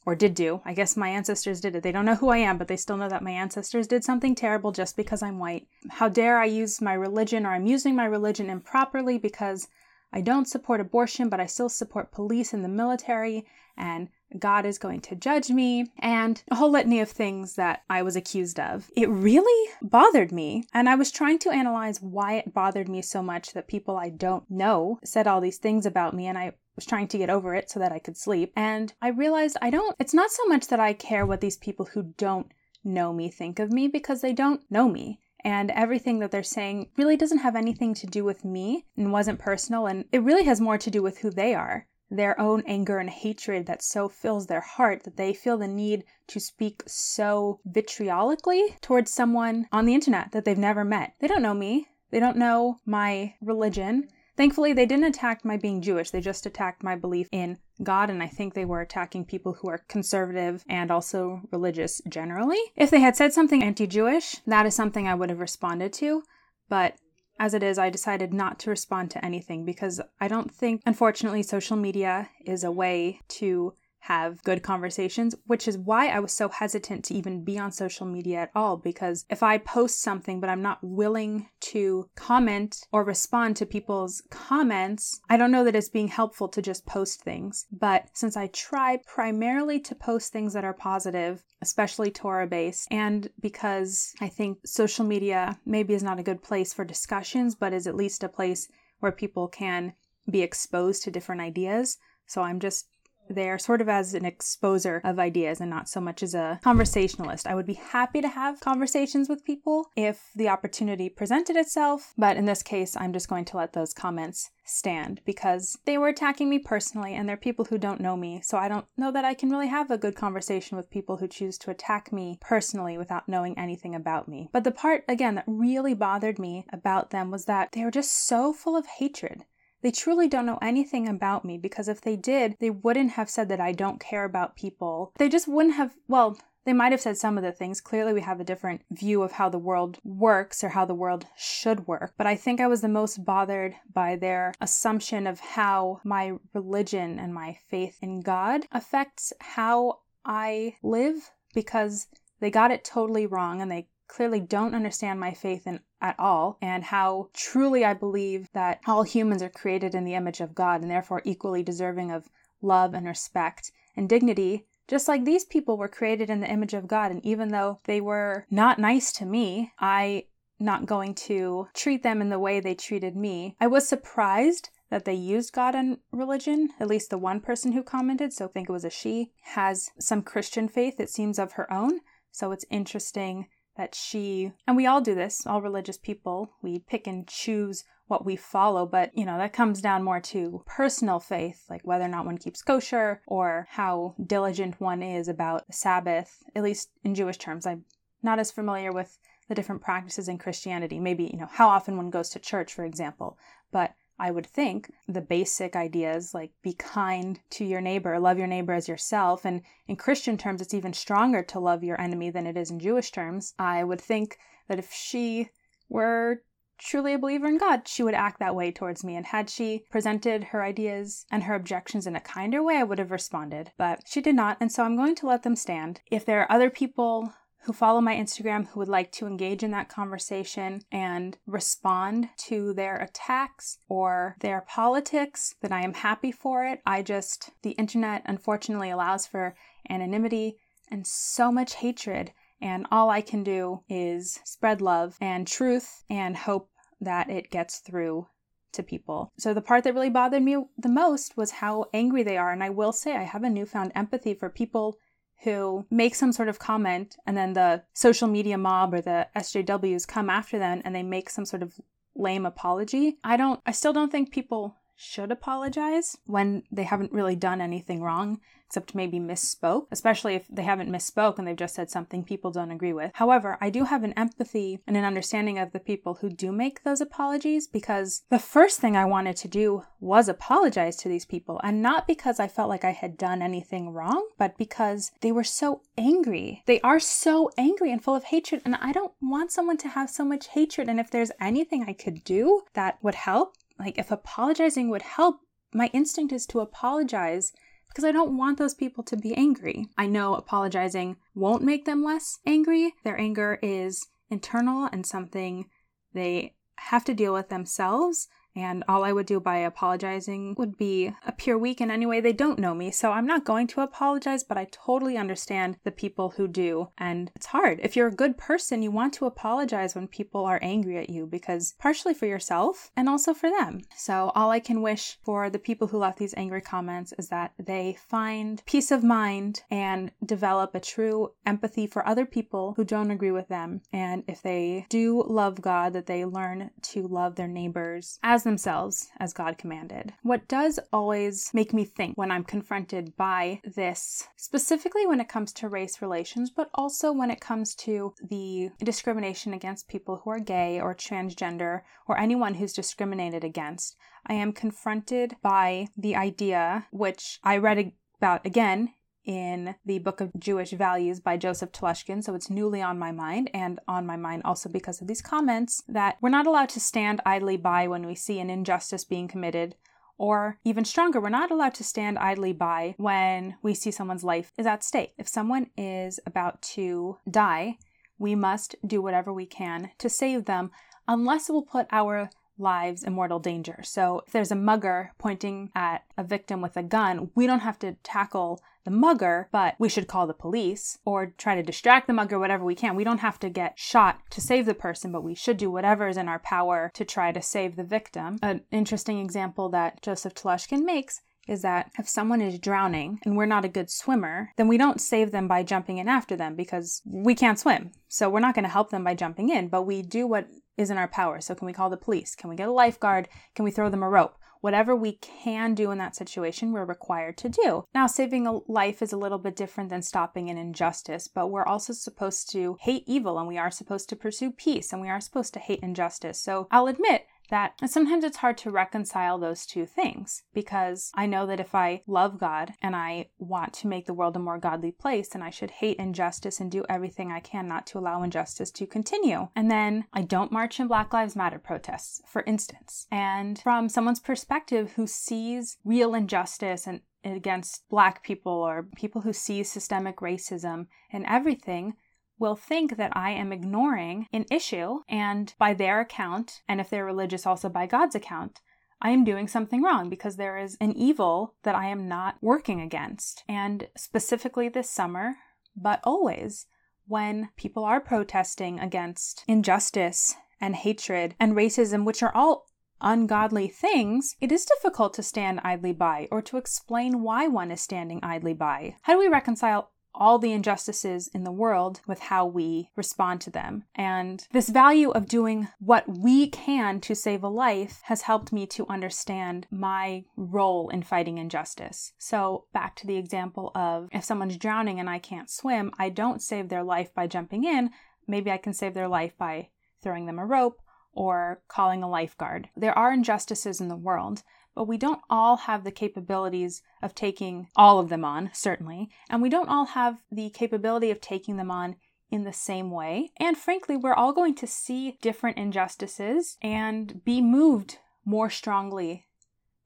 or 0.06 0.14
did 0.14 0.34
do. 0.34 0.60
I 0.64 0.74
guess 0.74 0.96
my 0.96 1.08
ancestors 1.08 1.60
did 1.60 1.76
it. 1.76 1.82
They 1.82 1.92
don't 1.92 2.04
know 2.04 2.14
who 2.14 2.30
I 2.30 2.38
am, 2.38 2.58
but 2.58 2.68
they 2.68 2.76
still 2.76 2.96
know 2.96 3.08
that 3.08 3.22
my 3.22 3.32
ancestors 3.32 3.86
did 3.86 4.04
something 4.04 4.34
terrible 4.34 4.72
just 4.72 4.96
because 4.96 5.22
I'm 5.22 5.38
white. 5.38 5.66
How 5.90 6.08
dare 6.08 6.38
I 6.38 6.46
use 6.46 6.80
my 6.80 6.94
religion 6.94 7.44
or 7.44 7.50
I'm 7.50 7.66
using 7.66 7.94
my 7.94 8.06
religion 8.06 8.48
improperly 8.48 9.18
because 9.18 9.68
I 10.12 10.20
don't 10.20 10.48
support 10.48 10.80
abortion, 10.80 11.28
but 11.28 11.40
I 11.40 11.46
still 11.46 11.68
support 11.68 12.10
police 12.10 12.52
and 12.52 12.64
the 12.64 12.68
military, 12.68 13.46
and 13.76 14.08
God 14.38 14.66
is 14.66 14.78
going 14.78 15.00
to 15.02 15.14
judge 15.14 15.50
me, 15.50 15.92
and 15.98 16.42
a 16.50 16.56
whole 16.56 16.70
litany 16.70 17.00
of 17.00 17.10
things 17.10 17.54
that 17.54 17.82
I 17.88 18.02
was 18.02 18.16
accused 18.16 18.58
of. 18.58 18.90
It 18.96 19.08
really 19.08 19.72
bothered 19.82 20.32
me, 20.32 20.64
and 20.74 20.88
I 20.88 20.96
was 20.96 21.12
trying 21.12 21.38
to 21.40 21.50
analyze 21.50 22.00
why 22.00 22.34
it 22.34 22.52
bothered 22.52 22.88
me 22.88 23.02
so 23.02 23.22
much 23.22 23.52
that 23.52 23.68
people 23.68 23.96
I 23.96 24.08
don't 24.08 24.50
know 24.50 24.98
said 25.04 25.28
all 25.28 25.40
these 25.40 25.58
things 25.58 25.86
about 25.86 26.14
me, 26.14 26.26
and 26.26 26.36
I 26.36 26.54
was 26.80 26.86
trying 26.86 27.08
to 27.08 27.18
get 27.18 27.28
over 27.28 27.54
it 27.54 27.68
so 27.68 27.78
that 27.78 27.92
I 27.92 27.98
could 27.98 28.16
sleep. 28.16 28.54
And 28.56 28.94
I 29.02 29.08
realized 29.08 29.58
I 29.60 29.68
don't, 29.68 29.94
it's 29.98 30.14
not 30.14 30.30
so 30.30 30.46
much 30.46 30.68
that 30.68 30.80
I 30.80 30.94
care 30.94 31.26
what 31.26 31.42
these 31.42 31.58
people 31.58 31.84
who 31.92 32.14
don't 32.16 32.50
know 32.82 33.12
me 33.12 33.30
think 33.30 33.58
of 33.58 33.70
me 33.70 33.86
because 33.86 34.22
they 34.22 34.32
don't 34.32 34.62
know 34.70 34.88
me. 34.88 35.20
And 35.44 35.70
everything 35.72 36.20
that 36.20 36.30
they're 36.30 36.42
saying 36.42 36.88
really 36.96 37.18
doesn't 37.18 37.38
have 37.38 37.54
anything 37.54 37.92
to 37.94 38.06
do 38.06 38.24
with 38.24 38.46
me 38.46 38.86
and 38.96 39.12
wasn't 39.12 39.38
personal. 39.38 39.86
And 39.86 40.06
it 40.10 40.22
really 40.22 40.44
has 40.44 40.58
more 40.58 40.78
to 40.78 40.90
do 40.90 41.02
with 41.02 41.18
who 41.18 41.30
they 41.30 41.54
are 41.54 41.86
their 42.10 42.38
own 42.40 42.62
anger 42.66 42.98
and 42.98 43.08
hatred 43.08 43.66
that 43.66 43.82
so 43.82 44.08
fills 44.08 44.46
their 44.46 44.60
heart 44.60 45.04
that 45.04 45.16
they 45.16 45.32
feel 45.32 45.56
the 45.56 45.68
need 45.68 46.02
to 46.26 46.40
speak 46.40 46.82
so 46.86 47.60
vitriolically 47.64 48.76
towards 48.80 49.12
someone 49.12 49.68
on 49.70 49.84
the 49.84 49.94
internet 49.94 50.32
that 50.32 50.44
they've 50.44 50.58
never 50.58 50.84
met. 50.84 51.14
They 51.20 51.28
don't 51.28 51.42
know 51.42 51.54
me, 51.54 51.86
they 52.10 52.18
don't 52.18 52.36
know 52.36 52.80
my 52.84 53.34
religion, 53.40 54.08
Thankfully, 54.36 54.72
they 54.72 54.86
didn't 54.86 55.04
attack 55.04 55.44
my 55.44 55.56
being 55.56 55.82
Jewish, 55.82 56.10
they 56.10 56.20
just 56.20 56.46
attacked 56.46 56.82
my 56.82 56.96
belief 56.96 57.28
in 57.32 57.58
God, 57.82 58.10
and 58.10 58.22
I 58.22 58.26
think 58.26 58.54
they 58.54 58.64
were 58.64 58.80
attacking 58.80 59.24
people 59.24 59.54
who 59.54 59.68
are 59.68 59.84
conservative 59.88 60.64
and 60.68 60.90
also 60.90 61.42
religious 61.50 62.00
generally. 62.08 62.60
If 62.76 62.90
they 62.90 63.00
had 63.00 63.16
said 63.16 63.32
something 63.32 63.62
anti 63.62 63.86
Jewish, 63.86 64.36
that 64.46 64.66
is 64.66 64.74
something 64.74 65.06
I 65.06 65.14
would 65.14 65.30
have 65.30 65.40
responded 65.40 65.92
to, 65.94 66.22
but 66.68 66.96
as 67.40 67.54
it 67.54 67.62
is, 67.62 67.78
I 67.78 67.88
decided 67.88 68.34
not 68.34 68.58
to 68.60 68.70
respond 68.70 69.10
to 69.12 69.24
anything 69.24 69.64
because 69.64 69.98
I 70.20 70.28
don't 70.28 70.54
think, 70.54 70.82
unfortunately, 70.84 71.42
social 71.42 71.76
media 71.76 72.28
is 72.44 72.64
a 72.64 72.70
way 72.70 73.20
to 73.28 73.72
have 74.00 74.42
good 74.42 74.62
conversations, 74.62 75.34
which 75.46 75.68
is 75.68 75.78
why 75.78 76.08
I 76.08 76.20
was 76.20 76.32
so 76.32 76.48
hesitant 76.48 77.04
to 77.06 77.14
even 77.14 77.44
be 77.44 77.58
on 77.58 77.70
social 77.70 78.06
media 78.06 78.40
at 78.40 78.50
all. 78.54 78.76
Because 78.76 79.24
if 79.30 79.42
I 79.42 79.58
post 79.58 80.00
something, 80.00 80.40
but 80.40 80.50
I'm 80.50 80.62
not 80.62 80.78
willing 80.82 81.48
to 81.60 82.08
comment 82.16 82.86
or 82.92 83.04
respond 83.04 83.56
to 83.56 83.66
people's 83.66 84.22
comments, 84.30 85.20
I 85.28 85.36
don't 85.36 85.50
know 85.50 85.64
that 85.64 85.76
it's 85.76 85.88
being 85.88 86.08
helpful 86.08 86.48
to 86.48 86.62
just 86.62 86.86
post 86.86 87.22
things. 87.22 87.66
But 87.70 88.08
since 88.14 88.36
I 88.36 88.48
try 88.48 88.98
primarily 89.06 89.80
to 89.80 89.94
post 89.94 90.32
things 90.32 90.54
that 90.54 90.64
are 90.64 90.74
positive, 90.74 91.44
especially 91.60 92.10
Torah 92.10 92.46
based, 92.46 92.88
and 92.90 93.28
because 93.40 94.14
I 94.20 94.28
think 94.28 94.66
social 94.66 95.04
media 95.04 95.58
maybe 95.66 95.94
is 95.94 96.02
not 96.02 96.18
a 96.18 96.24
good 96.24 96.42
place 96.42 96.72
for 96.72 96.84
discussions, 96.84 97.54
but 97.54 97.74
is 97.74 97.86
at 97.86 97.94
least 97.94 98.24
a 98.24 98.28
place 98.28 98.68
where 99.00 99.12
people 99.12 99.48
can 99.48 99.92
be 100.30 100.42
exposed 100.42 101.02
to 101.02 101.10
different 101.10 101.40
ideas. 101.40 101.98
So 102.26 102.42
I'm 102.42 102.60
just 102.60 102.86
there 103.30 103.58
sort 103.58 103.80
of 103.80 103.88
as 103.88 104.14
an 104.14 104.24
exposer 104.24 105.00
of 105.04 105.18
ideas 105.18 105.60
and 105.60 105.70
not 105.70 105.88
so 105.88 106.00
much 106.00 106.22
as 106.22 106.34
a 106.34 106.60
conversationalist. 106.62 107.46
I 107.46 107.54
would 107.54 107.66
be 107.66 107.74
happy 107.74 108.20
to 108.20 108.28
have 108.28 108.60
conversations 108.60 109.28
with 109.28 109.44
people 109.44 109.86
if 109.96 110.30
the 110.34 110.48
opportunity 110.48 111.08
presented 111.08 111.56
itself, 111.56 112.12
but 112.18 112.36
in 112.36 112.44
this 112.44 112.62
case, 112.62 112.96
I'm 112.96 113.12
just 113.12 113.28
going 113.28 113.44
to 113.46 113.56
let 113.56 113.72
those 113.72 113.94
comments 113.94 114.50
stand 114.70 115.20
because 115.24 115.76
they 115.84 115.98
were 115.98 116.08
attacking 116.08 116.48
me 116.48 116.58
personally 116.58 117.14
and 117.14 117.28
they're 117.28 117.36
people 117.36 117.64
who 117.64 117.78
don't 117.78 118.00
know 118.00 118.16
me. 118.16 118.40
So 118.42 118.56
I 118.56 118.68
don't 118.68 118.86
know 118.96 119.10
that 119.12 119.24
I 119.24 119.34
can 119.34 119.50
really 119.50 119.68
have 119.68 119.90
a 119.90 119.98
good 119.98 120.14
conversation 120.14 120.76
with 120.76 120.90
people 120.90 121.16
who 121.16 121.28
choose 121.28 121.58
to 121.58 121.70
attack 121.70 122.12
me 122.12 122.38
personally 122.40 122.96
without 122.96 123.28
knowing 123.28 123.58
anything 123.58 123.94
about 123.94 124.28
me. 124.28 124.48
But 124.52 124.64
the 124.64 124.70
part, 124.70 125.04
again, 125.08 125.34
that 125.34 125.44
really 125.46 125.94
bothered 125.94 126.38
me 126.38 126.66
about 126.72 127.10
them 127.10 127.30
was 127.30 127.46
that 127.46 127.72
they 127.72 127.84
were 127.84 127.90
just 127.90 128.26
so 128.26 128.52
full 128.52 128.76
of 128.76 128.86
hatred. 128.86 129.44
They 129.82 129.90
truly 129.90 130.28
don't 130.28 130.46
know 130.46 130.58
anything 130.60 131.08
about 131.08 131.44
me 131.44 131.58
because 131.58 131.88
if 131.88 132.00
they 132.00 132.16
did, 132.16 132.56
they 132.60 132.70
wouldn't 132.70 133.12
have 133.12 133.30
said 133.30 133.48
that 133.48 133.60
I 133.60 133.72
don't 133.72 134.00
care 134.00 134.24
about 134.24 134.56
people. 134.56 135.12
They 135.18 135.28
just 135.28 135.48
wouldn't 135.48 135.76
have, 135.76 135.94
well, 136.06 136.38
they 136.64 136.72
might 136.74 136.92
have 136.92 137.00
said 137.00 137.16
some 137.16 137.38
of 137.38 137.44
the 137.44 137.52
things. 137.52 137.80
Clearly, 137.80 138.12
we 138.12 138.20
have 138.20 138.38
a 138.38 138.44
different 138.44 138.82
view 138.90 139.22
of 139.22 139.32
how 139.32 139.48
the 139.48 139.58
world 139.58 139.98
works 140.04 140.62
or 140.62 140.68
how 140.68 140.84
the 140.84 140.94
world 140.94 141.26
should 141.36 141.86
work. 141.86 142.12
But 142.18 142.26
I 142.26 142.36
think 142.36 142.60
I 142.60 142.66
was 142.66 142.82
the 142.82 142.88
most 142.88 143.24
bothered 143.24 143.74
by 143.92 144.16
their 144.16 144.52
assumption 144.60 145.26
of 145.26 145.40
how 145.40 146.00
my 146.04 146.34
religion 146.52 147.18
and 147.18 147.32
my 147.32 147.56
faith 147.68 147.98
in 148.02 148.20
God 148.20 148.66
affects 148.72 149.32
how 149.40 150.00
I 150.24 150.76
live 150.82 151.30
because 151.54 152.08
they 152.40 152.50
got 152.50 152.70
it 152.70 152.84
totally 152.84 153.26
wrong 153.26 153.62
and 153.62 153.70
they 153.70 153.88
clearly 154.06 154.40
don't 154.40 154.74
understand 154.74 155.18
my 155.18 155.32
faith 155.32 155.66
in 155.66 155.80
at 156.00 156.18
all 156.18 156.58
and 156.60 156.84
how 156.84 157.28
truly 157.32 157.84
I 157.84 157.94
believe 157.94 158.50
that 158.52 158.80
all 158.86 159.02
humans 159.02 159.42
are 159.42 159.48
created 159.48 159.94
in 159.94 160.04
the 160.04 160.14
image 160.14 160.40
of 160.40 160.54
God 160.54 160.82
and 160.82 160.90
therefore 160.90 161.22
equally 161.24 161.62
deserving 161.62 162.10
of 162.10 162.28
love 162.62 162.94
and 162.94 163.06
respect 163.06 163.72
and 163.96 164.08
dignity 164.08 164.66
just 164.88 165.06
like 165.06 165.24
these 165.24 165.44
people 165.44 165.76
were 165.76 165.88
created 165.88 166.30
in 166.30 166.40
the 166.40 166.50
image 166.50 166.74
of 166.74 166.88
God 166.88 167.10
and 167.10 167.24
even 167.24 167.48
though 167.48 167.78
they 167.84 168.00
were 168.00 168.46
not 168.50 168.78
nice 168.78 169.12
to 169.14 169.24
me 169.24 169.72
I 169.78 170.24
not 170.58 170.86
going 170.86 171.14
to 171.14 171.68
treat 171.74 172.02
them 172.02 172.20
in 172.20 172.28
the 172.28 172.38
way 172.38 172.60
they 172.60 172.74
treated 172.74 173.16
me 173.16 173.56
I 173.60 173.66
was 173.66 173.88
surprised 173.88 174.70
that 174.90 175.04
they 175.04 175.14
used 175.14 175.52
God 175.52 175.74
and 175.74 175.98
religion. 176.10 176.70
At 176.80 176.88
least 176.88 177.10
the 177.10 177.18
one 177.18 177.40
person 177.40 177.72
who 177.72 177.82
commented, 177.82 178.32
so 178.32 178.46
I 178.46 178.48
think 178.48 178.68
it 178.68 178.72
was 178.72 178.84
a 178.84 178.90
she, 178.90 179.30
has 179.42 179.90
some 179.98 180.22
Christian 180.22 180.68
faith, 180.68 180.98
it 180.98 181.08
seems, 181.08 181.38
of 181.38 181.52
her 181.52 181.72
own. 181.72 182.00
So 182.32 182.52
it's 182.52 182.64
interesting 182.70 183.46
that 183.80 183.94
she, 183.94 184.52
and 184.66 184.76
we 184.76 184.84
all 184.84 185.00
do 185.00 185.14
this, 185.14 185.46
all 185.46 185.62
religious 185.62 185.96
people, 185.96 186.50
we 186.60 186.80
pick 186.80 187.06
and 187.06 187.26
choose 187.26 187.84
what 188.08 188.26
we 188.26 188.36
follow, 188.36 188.84
but 188.84 189.10
you 189.16 189.24
know, 189.24 189.38
that 189.38 189.54
comes 189.54 189.80
down 189.80 190.02
more 190.02 190.20
to 190.20 190.62
personal 190.66 191.18
faith, 191.18 191.64
like 191.70 191.80
whether 191.82 192.04
or 192.04 192.08
not 192.08 192.26
one 192.26 192.36
keeps 192.36 192.60
kosher 192.60 193.22
or 193.26 193.66
how 193.70 194.14
diligent 194.26 194.78
one 194.82 195.02
is 195.02 195.28
about 195.28 195.72
Sabbath, 195.72 196.42
at 196.54 196.62
least 196.62 196.90
in 197.04 197.14
Jewish 197.14 197.38
terms. 197.38 197.66
I'm 197.66 197.86
not 198.22 198.38
as 198.38 198.50
familiar 198.50 198.92
with 198.92 199.18
the 199.48 199.54
different 199.54 199.80
practices 199.80 200.28
in 200.28 200.36
Christianity. 200.36 201.00
Maybe, 201.00 201.30
you 201.32 201.38
know, 201.38 201.48
how 201.50 201.70
often 201.70 201.96
one 201.96 202.10
goes 202.10 202.28
to 202.30 202.38
church, 202.38 202.74
for 202.74 202.84
example. 202.84 203.38
But 203.72 203.94
I 204.20 204.30
would 204.30 204.46
think 204.46 204.92
the 205.08 205.22
basic 205.22 205.74
ideas 205.74 206.34
like 206.34 206.52
be 206.62 206.74
kind 206.74 207.40
to 207.50 207.64
your 207.64 207.80
neighbor, 207.80 208.20
love 208.20 208.36
your 208.36 208.46
neighbor 208.46 208.74
as 208.74 208.86
yourself, 208.86 209.46
and 209.46 209.62
in 209.88 209.96
Christian 209.96 210.36
terms, 210.36 210.60
it's 210.60 210.74
even 210.74 210.92
stronger 210.92 211.42
to 211.44 211.58
love 211.58 211.82
your 211.82 211.98
enemy 211.98 212.28
than 212.28 212.46
it 212.46 212.56
is 212.56 212.70
in 212.70 212.78
Jewish 212.78 213.10
terms. 213.10 213.54
I 213.58 213.82
would 213.82 214.00
think 214.00 214.38
that 214.68 214.78
if 214.78 214.92
she 214.92 215.48
were 215.88 216.42
truly 216.76 217.14
a 217.14 217.18
believer 217.18 217.46
in 217.46 217.56
God, 217.56 217.88
she 217.88 218.02
would 218.02 218.14
act 218.14 218.38
that 218.40 218.54
way 218.54 218.70
towards 218.70 219.02
me. 219.02 219.16
And 219.16 219.26
had 219.26 219.48
she 219.48 219.84
presented 219.90 220.44
her 220.44 220.62
ideas 220.62 221.24
and 221.30 221.44
her 221.44 221.54
objections 221.54 222.06
in 222.06 222.14
a 222.14 222.20
kinder 222.20 222.62
way, 222.62 222.76
I 222.76 222.84
would 222.84 222.98
have 222.98 223.10
responded. 223.10 223.72
But 223.78 224.02
she 224.06 224.20
did 224.20 224.34
not, 224.34 224.58
and 224.60 224.70
so 224.70 224.84
I'm 224.84 224.96
going 224.96 225.14
to 225.16 225.26
let 225.26 225.44
them 225.44 225.56
stand. 225.56 226.02
If 226.10 226.26
there 226.26 226.40
are 226.40 226.52
other 226.52 226.68
people 226.70 227.32
who 227.62 227.72
follow 227.72 228.00
my 228.00 228.14
Instagram 228.14 228.66
who 228.68 228.80
would 228.80 228.88
like 228.88 229.12
to 229.12 229.26
engage 229.26 229.62
in 229.62 229.70
that 229.72 229.88
conversation 229.88 230.82
and 230.90 231.36
respond 231.46 232.28
to 232.36 232.72
their 232.72 232.96
attacks 232.96 233.78
or 233.88 234.36
their 234.40 234.62
politics, 234.62 235.54
then 235.60 235.72
I 235.72 235.82
am 235.82 235.92
happy 235.92 236.32
for 236.32 236.64
it. 236.64 236.80
I 236.86 237.02
just, 237.02 237.50
the 237.62 237.72
internet 237.72 238.22
unfortunately 238.24 238.90
allows 238.90 239.26
for 239.26 239.54
anonymity 239.88 240.56
and 240.90 241.06
so 241.06 241.52
much 241.52 241.74
hatred. 241.74 242.32
And 242.62 242.86
all 242.90 243.10
I 243.10 243.20
can 243.20 243.42
do 243.42 243.82
is 243.88 244.40
spread 244.44 244.80
love 244.80 245.16
and 245.20 245.46
truth 245.46 246.04
and 246.10 246.36
hope 246.36 246.70
that 247.00 247.30
it 247.30 247.50
gets 247.50 247.78
through 247.78 248.26
to 248.72 248.82
people. 248.82 249.32
So 249.38 249.52
the 249.52 249.62
part 249.62 249.84
that 249.84 249.94
really 249.94 250.10
bothered 250.10 250.42
me 250.42 250.64
the 250.78 250.88
most 250.88 251.36
was 251.36 251.50
how 251.50 251.86
angry 251.92 252.22
they 252.22 252.36
are. 252.36 252.52
And 252.52 252.62
I 252.62 252.70
will 252.70 252.92
say 252.92 253.16
I 253.16 253.22
have 253.22 253.42
a 253.42 253.50
newfound 253.50 253.92
empathy 253.94 254.34
for 254.34 254.48
people 254.48 254.96
who 255.42 255.86
make 255.90 256.14
some 256.14 256.32
sort 256.32 256.48
of 256.48 256.58
comment 256.58 257.16
and 257.26 257.36
then 257.36 257.54
the 257.54 257.82
social 257.94 258.28
media 258.28 258.58
mob 258.58 258.92
or 258.92 259.00
the 259.00 259.26
SJWs 259.36 260.06
come 260.06 260.28
after 260.28 260.58
them 260.58 260.82
and 260.84 260.94
they 260.94 261.02
make 261.02 261.30
some 261.30 261.44
sort 261.44 261.62
of 261.62 261.74
lame 262.14 262.44
apology. 262.44 263.18
I 263.24 263.36
don't 263.36 263.60
I 263.64 263.72
still 263.72 263.92
don't 263.92 264.12
think 264.12 264.30
people 264.30 264.76
should 265.00 265.32
apologize 265.32 266.18
when 266.26 266.62
they 266.70 266.84
haven't 266.84 267.12
really 267.12 267.36
done 267.36 267.60
anything 267.60 268.02
wrong 268.02 268.38
except 268.66 268.94
maybe 268.94 269.18
misspoke, 269.18 269.86
especially 269.90 270.36
if 270.36 270.46
they 270.48 270.62
haven't 270.62 270.88
misspoke 270.88 271.38
and 271.38 271.48
they've 271.48 271.56
just 271.56 271.74
said 271.74 271.90
something 271.90 272.22
people 272.22 272.52
don't 272.52 272.70
agree 272.70 272.92
with. 272.92 273.10
However, 273.14 273.58
I 273.60 273.68
do 273.68 273.84
have 273.84 274.04
an 274.04 274.12
empathy 274.12 274.78
and 274.86 274.96
an 274.96 275.04
understanding 275.04 275.58
of 275.58 275.72
the 275.72 275.80
people 275.80 276.14
who 276.14 276.30
do 276.30 276.52
make 276.52 276.84
those 276.84 277.00
apologies 277.00 277.66
because 277.66 278.22
the 278.30 278.38
first 278.38 278.78
thing 278.78 278.96
I 278.96 279.06
wanted 279.06 279.34
to 279.38 279.48
do 279.48 279.82
was 279.98 280.28
apologize 280.28 280.94
to 280.96 281.08
these 281.08 281.26
people, 281.26 281.60
and 281.64 281.82
not 281.82 282.06
because 282.06 282.38
I 282.38 282.46
felt 282.46 282.68
like 282.68 282.84
I 282.84 282.92
had 282.92 283.18
done 283.18 283.42
anything 283.42 283.90
wrong, 283.90 284.28
but 284.38 284.56
because 284.56 285.10
they 285.20 285.32
were 285.32 285.44
so 285.44 285.82
angry. 285.98 286.62
They 286.66 286.80
are 286.82 287.00
so 287.00 287.50
angry 287.58 287.90
and 287.90 288.02
full 288.02 288.14
of 288.14 288.24
hatred, 288.24 288.62
and 288.64 288.76
I 288.76 288.92
don't 288.92 289.12
want 289.20 289.50
someone 289.50 289.78
to 289.78 289.88
have 289.88 290.10
so 290.10 290.24
much 290.24 290.48
hatred. 290.48 290.88
And 290.88 291.00
if 291.00 291.10
there's 291.10 291.32
anything 291.40 291.84
I 291.86 291.92
could 291.92 292.22
do 292.22 292.62
that 292.74 292.98
would 293.02 293.16
help, 293.16 293.56
like 293.80 293.98
if 293.98 294.10
apologizing 294.10 294.90
would 294.90 295.02
help, 295.02 295.40
my 295.72 295.90
instinct 295.92 296.32
is 296.32 296.46
to 296.46 296.60
apologize 296.60 297.52
because 297.88 298.04
I 298.04 298.12
don't 298.12 298.36
want 298.36 298.58
those 298.58 298.74
people 298.74 299.02
to 299.04 299.16
be 299.16 299.34
angry. 299.34 299.88
I 299.98 300.06
know 300.06 300.34
apologizing 300.34 301.16
won't 301.34 301.64
make 301.64 301.86
them 301.86 302.04
less 302.04 302.38
angry. 302.46 302.94
Their 303.02 303.18
anger 303.18 303.58
is 303.62 304.06
internal 304.30 304.88
and 304.92 305.04
something 305.04 305.68
they 306.14 306.54
have 306.76 307.04
to 307.06 307.14
deal 307.14 307.32
with 307.32 307.48
themselves. 307.48 308.28
And 308.54 308.84
all 308.88 309.04
I 309.04 309.12
would 309.12 309.26
do 309.26 309.40
by 309.40 309.58
apologizing 309.58 310.54
would 310.58 310.76
be 310.76 311.14
appear 311.26 311.56
weak 311.56 311.80
in 311.80 311.90
any 311.90 312.06
way 312.06 312.20
they 312.20 312.32
don't 312.32 312.58
know 312.58 312.74
me. 312.74 312.90
So 312.90 313.12
I'm 313.12 313.26
not 313.26 313.44
going 313.44 313.66
to 313.68 313.80
apologize, 313.80 314.44
but 314.44 314.58
I 314.58 314.68
totally 314.70 315.16
understand 315.16 315.76
the 315.84 315.90
people 315.90 316.30
who 316.30 316.48
do. 316.48 316.88
And 316.98 317.30
it's 317.34 317.46
hard. 317.46 317.80
If 317.82 317.96
you're 317.96 318.08
a 318.08 318.14
good 318.14 318.36
person, 318.36 318.82
you 318.82 318.90
want 318.90 319.14
to 319.14 319.26
apologize 319.26 319.94
when 319.94 320.08
people 320.08 320.44
are 320.44 320.58
angry 320.62 320.98
at 320.98 321.10
you 321.10 321.26
because 321.26 321.74
partially 321.78 322.14
for 322.14 322.26
yourself 322.26 322.90
and 322.96 323.08
also 323.08 323.34
for 323.34 323.50
them. 323.50 323.82
So 323.96 324.32
all 324.34 324.50
I 324.50 324.60
can 324.60 324.82
wish 324.82 325.18
for 325.24 325.50
the 325.50 325.58
people 325.58 325.88
who 325.88 325.98
left 325.98 326.18
these 326.18 326.34
angry 326.36 326.60
comments 326.60 327.12
is 327.18 327.28
that 327.28 327.52
they 327.58 327.96
find 328.08 328.62
peace 328.66 328.90
of 328.90 329.04
mind 329.04 329.62
and 329.70 330.10
develop 330.24 330.74
a 330.74 330.80
true 330.80 331.32
empathy 331.46 331.86
for 331.86 332.06
other 332.06 332.26
people 332.26 332.74
who 332.76 332.84
don't 332.84 333.10
agree 333.10 333.30
with 333.30 333.48
them. 333.48 333.80
And 333.92 334.24
if 334.26 334.42
they 334.42 334.86
do 334.88 335.22
love 335.26 335.60
God, 335.60 335.92
that 335.92 336.06
they 336.06 336.24
learn 336.24 336.70
to 336.82 337.06
love 337.06 337.36
their 337.36 337.48
neighbors 337.48 338.18
as 338.22 338.39
as 338.40 338.44
themselves 338.44 339.10
as 339.18 339.34
God 339.34 339.58
commanded. 339.58 340.14
What 340.22 340.48
does 340.48 340.80
always 340.94 341.50
make 341.52 341.74
me 341.74 341.84
think 341.84 342.16
when 342.16 342.30
I'm 342.30 342.44
confronted 342.44 343.14
by 343.14 343.60
this, 343.64 344.28
specifically 344.36 345.06
when 345.06 345.20
it 345.20 345.28
comes 345.28 345.52
to 345.54 345.68
race 345.68 346.00
relations, 346.00 346.50
but 346.50 346.70
also 346.72 347.12
when 347.12 347.30
it 347.30 347.40
comes 347.40 347.74
to 347.86 348.14
the 348.26 348.70
discrimination 348.82 349.52
against 349.52 349.88
people 349.88 350.22
who 350.24 350.30
are 350.30 350.40
gay 350.40 350.80
or 350.80 350.94
transgender 350.94 351.82
or 352.08 352.18
anyone 352.18 352.54
who's 352.54 352.72
discriminated 352.72 353.44
against, 353.44 353.96
I 354.26 354.34
am 354.34 354.54
confronted 354.54 355.36
by 355.42 355.88
the 355.94 356.16
idea, 356.16 356.86
which 356.90 357.40
I 357.44 357.58
read 357.58 357.92
about 358.18 358.46
again 358.46 358.94
in 359.24 359.74
the 359.84 359.98
Book 359.98 360.20
of 360.20 360.30
Jewish 360.38 360.70
Values 360.70 361.20
by 361.20 361.36
Joseph 361.36 361.72
Telushkin, 361.72 362.22
so 362.22 362.34
it's 362.34 362.50
newly 362.50 362.80
on 362.80 362.98
my 362.98 363.12
mind, 363.12 363.50
and 363.52 363.78
on 363.86 364.06
my 364.06 364.16
mind 364.16 364.42
also 364.44 364.68
because 364.68 365.00
of 365.00 365.06
these 365.06 365.22
comments 365.22 365.82
that 365.88 366.16
we're 366.20 366.30
not 366.30 366.46
allowed 366.46 366.68
to 366.70 366.80
stand 366.80 367.20
idly 367.26 367.56
by 367.56 367.86
when 367.86 368.06
we 368.06 368.14
see 368.14 368.40
an 368.40 368.50
injustice 368.50 369.04
being 369.04 369.28
committed. 369.28 369.74
Or 370.18 370.58
even 370.64 370.84
stronger, 370.84 371.20
we're 371.20 371.30
not 371.30 371.50
allowed 371.50 371.74
to 371.74 371.84
stand 371.84 372.18
idly 372.18 372.52
by 372.52 372.94
when 372.98 373.56
we 373.62 373.72
see 373.72 373.90
someone's 373.90 374.24
life 374.24 374.52
is 374.58 374.66
at 374.66 374.84
stake. 374.84 375.14
If 375.16 375.28
someone 375.28 375.70
is 375.78 376.20
about 376.26 376.60
to 376.74 377.16
die, 377.30 377.78
we 378.18 378.34
must 378.34 378.76
do 378.86 379.00
whatever 379.00 379.32
we 379.32 379.46
can 379.46 379.92
to 379.96 380.10
save 380.10 380.44
them, 380.44 380.72
unless 381.08 381.48
it 381.48 381.52
will 381.52 381.62
put 381.62 381.86
our 381.90 382.28
lives 382.58 383.02
in 383.02 383.14
mortal 383.14 383.38
danger. 383.38 383.80
So 383.82 384.20
if 384.26 384.32
there's 384.32 384.52
a 384.52 384.56
mugger 384.56 385.12
pointing 385.16 385.70
at 385.74 386.04
a 386.18 386.22
victim 386.22 386.60
with 386.60 386.76
a 386.76 386.82
gun, 386.82 387.30
we 387.34 387.46
don't 387.46 387.60
have 387.60 387.78
to 387.78 387.96
tackle 388.02 388.60
the 388.84 388.90
mugger, 388.90 389.48
but 389.52 389.74
we 389.78 389.88
should 389.88 390.08
call 390.08 390.26
the 390.26 390.34
police 390.34 390.98
or 391.04 391.34
try 391.36 391.54
to 391.54 391.62
distract 391.62 392.06
the 392.06 392.12
mugger, 392.12 392.38
whatever 392.38 392.64
we 392.64 392.74
can. 392.74 392.96
We 392.96 393.04
don't 393.04 393.18
have 393.18 393.38
to 393.40 393.50
get 393.50 393.78
shot 393.78 394.20
to 394.30 394.40
save 394.40 394.66
the 394.66 394.74
person, 394.74 395.12
but 395.12 395.24
we 395.24 395.34
should 395.34 395.56
do 395.56 395.70
whatever 395.70 396.08
is 396.08 396.16
in 396.16 396.28
our 396.28 396.38
power 396.38 396.90
to 396.94 397.04
try 397.04 397.32
to 397.32 397.42
save 397.42 397.76
the 397.76 397.84
victim. 397.84 398.38
An 398.42 398.62
interesting 398.70 399.20
example 399.20 399.68
that 399.70 400.02
Joseph 400.02 400.34
Telushkin 400.34 400.84
makes 400.84 401.20
is 401.48 401.62
that 401.62 401.90
if 401.98 402.08
someone 402.08 402.40
is 402.40 402.58
drowning 402.58 403.18
and 403.24 403.36
we're 403.36 403.46
not 403.46 403.64
a 403.64 403.68
good 403.68 403.90
swimmer, 403.90 404.50
then 404.56 404.68
we 404.68 404.78
don't 404.78 405.00
save 405.00 405.32
them 405.32 405.48
by 405.48 405.62
jumping 405.62 405.98
in 405.98 406.08
after 406.08 406.36
them 406.36 406.54
because 406.54 407.02
we 407.04 407.34
can't 407.34 407.58
swim. 407.58 407.90
So 408.08 408.28
we're 408.30 408.40
not 408.40 408.54
going 408.54 408.64
to 408.64 408.70
help 408.70 408.90
them 408.90 409.02
by 409.02 409.14
jumping 409.14 409.48
in, 409.48 409.68
but 409.68 409.82
we 409.82 410.02
do 410.02 410.26
what 410.26 410.46
is 410.76 410.90
in 410.90 410.98
our 410.98 411.08
power. 411.08 411.40
So 411.40 411.54
can 411.54 411.66
we 411.66 411.72
call 411.72 411.90
the 411.90 411.96
police? 411.96 412.34
Can 412.34 412.50
we 412.50 412.56
get 412.56 412.68
a 412.68 412.72
lifeguard? 412.72 413.28
Can 413.54 413.64
we 413.64 413.70
throw 413.70 413.90
them 413.90 414.02
a 414.02 414.08
rope? 414.08 414.36
Whatever 414.60 414.94
we 414.94 415.12
can 415.12 415.74
do 415.74 415.90
in 415.90 415.98
that 415.98 416.16
situation, 416.16 416.72
we're 416.72 416.84
required 416.84 417.36
to 417.38 417.48
do. 417.48 417.84
Now, 417.94 418.06
saving 418.06 418.46
a 418.46 418.58
life 418.70 419.00
is 419.02 419.12
a 419.12 419.16
little 419.16 419.38
bit 419.38 419.56
different 419.56 419.90
than 419.90 420.02
stopping 420.02 420.50
an 420.50 420.58
injustice, 420.58 421.28
but 421.28 421.48
we're 421.48 421.64
also 421.64 421.92
supposed 421.92 422.50
to 422.52 422.76
hate 422.80 423.04
evil 423.06 423.38
and 423.38 423.48
we 423.48 423.58
are 423.58 423.70
supposed 423.70 424.08
to 424.10 424.16
pursue 424.16 424.50
peace 424.50 424.92
and 424.92 425.00
we 425.00 425.08
are 425.08 425.20
supposed 425.20 425.54
to 425.54 425.60
hate 425.60 425.80
injustice. 425.82 426.38
So 426.38 426.68
I'll 426.70 426.88
admit 426.88 427.26
that 427.50 427.74
sometimes 427.86 428.24
it's 428.24 428.38
hard 428.38 428.56
to 428.58 428.70
reconcile 428.70 429.38
those 429.38 429.66
two 429.66 429.86
things 429.86 430.42
because 430.54 431.10
I 431.14 431.26
know 431.26 431.46
that 431.46 431.60
if 431.60 431.74
I 431.74 432.02
love 432.06 432.38
God 432.38 432.72
and 432.82 432.96
I 432.96 433.28
want 433.38 433.72
to 433.74 433.88
make 433.88 434.06
the 434.06 434.14
world 434.14 434.36
a 434.36 434.40
more 434.40 434.58
godly 434.58 434.92
place, 434.92 435.28
then 435.28 435.42
I 435.42 435.50
should 435.50 435.70
hate 435.70 435.98
injustice 435.98 436.60
and 436.60 436.70
do 436.70 436.84
everything 436.88 437.30
I 437.30 437.40
can 437.40 437.68
not 437.68 437.86
to 437.88 437.98
allow 437.98 438.22
injustice 438.22 438.70
to 438.72 438.86
continue. 438.86 439.48
And 439.54 439.70
then 439.70 440.06
I 440.12 440.22
don't 440.22 440.52
march 440.52 440.80
in 440.80 440.88
Black 440.88 441.12
Lives 441.12 441.36
Matter 441.36 441.58
protests, 441.58 442.22
for 442.26 442.42
instance. 442.42 443.06
And 443.10 443.58
from 443.60 443.88
someone's 443.88 444.20
perspective 444.20 444.92
who 444.92 445.06
sees 445.06 445.76
real 445.84 446.14
injustice 446.14 446.86
and 446.86 447.00
against 447.24 447.86
black 447.90 448.22
people 448.22 448.52
or 448.52 448.88
people 448.96 449.20
who 449.20 449.32
see 449.32 449.62
systemic 449.62 450.16
racism 450.18 450.86
in 451.10 451.26
everything, 451.26 451.94
will 452.40 452.56
think 452.56 452.96
that 452.96 453.16
I 453.16 453.30
am 453.30 453.52
ignoring 453.52 454.26
an 454.32 454.46
issue, 454.50 455.00
and 455.08 455.54
by 455.58 455.74
their 455.74 456.00
account, 456.00 456.62
and 456.66 456.80
if 456.80 456.90
they're 456.90 457.04
religious, 457.04 457.46
also 457.46 457.68
by 457.68 457.86
God's 457.86 458.16
account, 458.16 458.60
I 459.02 459.10
am 459.10 459.24
doing 459.24 459.46
something 459.46 459.82
wrong 459.82 460.10
because 460.10 460.36
there 460.36 460.58
is 460.58 460.76
an 460.80 460.92
evil 460.92 461.54
that 461.62 461.74
I 461.74 461.86
am 461.86 462.08
not 462.08 462.36
working 462.40 462.80
against. 462.80 463.44
And 463.48 463.88
specifically 463.96 464.68
this 464.68 464.90
summer, 464.90 465.36
but 465.76 466.00
always, 466.02 466.66
when 467.06 467.50
people 467.56 467.84
are 467.84 468.00
protesting 468.00 468.80
against 468.80 469.44
injustice 469.46 470.34
and 470.60 470.76
hatred 470.76 471.34
and 471.38 471.54
racism, 471.54 472.04
which 472.04 472.22
are 472.22 472.34
all 472.34 472.66
ungodly 473.00 473.68
things, 473.68 474.36
it 474.40 474.52
is 474.52 474.66
difficult 474.66 475.14
to 475.14 475.22
stand 475.22 475.60
idly 475.64 475.92
by 475.92 476.28
or 476.30 476.42
to 476.42 476.58
explain 476.58 477.22
why 477.22 477.46
one 477.46 477.70
is 477.70 477.80
standing 477.80 478.20
idly 478.22 478.52
by. 478.52 478.96
How 479.02 479.14
do 479.14 479.18
we 479.18 479.28
reconcile 479.28 479.90
all 480.14 480.38
the 480.38 480.52
injustices 480.52 481.28
in 481.28 481.44
the 481.44 481.52
world 481.52 482.00
with 482.06 482.18
how 482.20 482.46
we 482.46 482.90
respond 482.96 483.40
to 483.42 483.50
them. 483.50 483.84
And 483.94 484.46
this 484.52 484.68
value 484.68 485.10
of 485.10 485.28
doing 485.28 485.68
what 485.78 486.08
we 486.08 486.48
can 486.48 487.00
to 487.02 487.14
save 487.14 487.42
a 487.42 487.48
life 487.48 488.00
has 488.04 488.22
helped 488.22 488.52
me 488.52 488.66
to 488.68 488.86
understand 488.88 489.66
my 489.70 490.24
role 490.36 490.88
in 490.88 491.02
fighting 491.02 491.38
injustice. 491.38 492.12
So, 492.18 492.66
back 492.72 492.96
to 492.96 493.06
the 493.06 493.16
example 493.16 493.72
of 493.74 494.08
if 494.12 494.24
someone's 494.24 494.56
drowning 494.56 495.00
and 495.00 495.08
I 495.08 495.18
can't 495.18 495.50
swim, 495.50 495.92
I 495.98 496.08
don't 496.08 496.42
save 496.42 496.68
their 496.68 496.82
life 496.82 497.14
by 497.14 497.26
jumping 497.26 497.64
in. 497.64 497.90
Maybe 498.26 498.50
I 498.50 498.58
can 498.58 498.72
save 498.72 498.94
their 498.94 499.08
life 499.08 499.36
by 499.38 499.68
throwing 500.02 500.26
them 500.26 500.38
a 500.38 500.46
rope 500.46 500.80
or 501.12 501.62
calling 501.68 502.02
a 502.02 502.08
lifeguard. 502.08 502.68
There 502.76 502.96
are 502.96 503.12
injustices 503.12 503.80
in 503.80 503.88
the 503.88 503.96
world, 503.96 504.42
but 504.74 504.84
we 504.84 504.96
don't 504.96 505.20
all 505.28 505.56
have 505.56 505.84
the 505.84 505.90
capabilities 505.90 506.82
of 507.02 507.14
taking 507.14 507.68
all 507.76 507.98
of 507.98 508.08
them 508.08 508.24
on, 508.24 508.50
certainly, 508.52 509.10
and 509.28 509.42
we 509.42 509.48
don't 509.48 509.68
all 509.68 509.86
have 509.86 510.22
the 510.30 510.50
capability 510.50 511.10
of 511.10 511.20
taking 511.20 511.56
them 511.56 511.70
on 511.70 511.96
in 512.30 512.44
the 512.44 512.52
same 512.52 512.90
way. 512.90 513.30
And 513.38 513.56
frankly, 513.56 513.96
we're 513.96 514.14
all 514.14 514.32
going 514.32 514.54
to 514.56 514.66
see 514.66 515.18
different 515.20 515.58
injustices 515.58 516.56
and 516.62 517.24
be 517.24 517.40
moved 517.40 517.98
more 518.24 518.50
strongly 518.50 519.26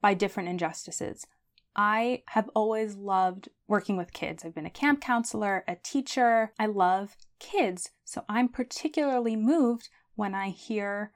by 0.01 0.13
different 0.13 0.49
injustices. 0.49 1.25
I 1.75 2.23
have 2.27 2.49
always 2.55 2.95
loved 2.95 3.49
working 3.67 3.97
with 3.97 4.13
kids. 4.13 4.45
I've 4.45 4.55
been 4.55 4.65
a 4.65 4.69
camp 4.69 5.01
counselor, 5.01 5.63
a 5.67 5.75
teacher. 5.75 6.53
I 6.57 6.67
love 6.67 7.17
kids. 7.39 7.91
So 8.05 8.23
I'm 8.29 8.47
particularly 8.47 9.35
moved 9.35 9.89
when 10.15 10.33
I 10.33 10.49
hear 10.49 11.11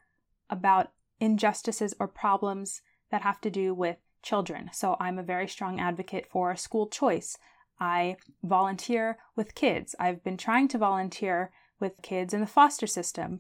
about 0.49 0.91
injustices 1.19 1.93
or 1.99 2.07
problems 2.07 2.81
that 3.12 3.22
have 3.22 3.42
to 3.42 3.50
do 3.50 3.74
with 3.74 3.98
children. 4.22 4.70
So 4.74 4.98
I'm 5.00 5.18
a 5.18 5.24
very 5.24 5.48
strong 5.48 5.80
advocate 5.80 6.28
for 6.30 6.56
school 6.56 6.88
choice. 6.88 7.38
I 7.80 8.18
volunteer 8.44 9.18
with 9.36 9.56
kids. 9.56 9.96
I've 10.00 10.24
been 10.24 10.38
trying 10.38 10.68
to 10.70 10.78
volunteer 10.78 11.51
with 11.80 12.01
kids 12.01 12.34
in 12.34 12.42
the 12.42 12.48
foster 12.48 12.88
system. 12.88 13.39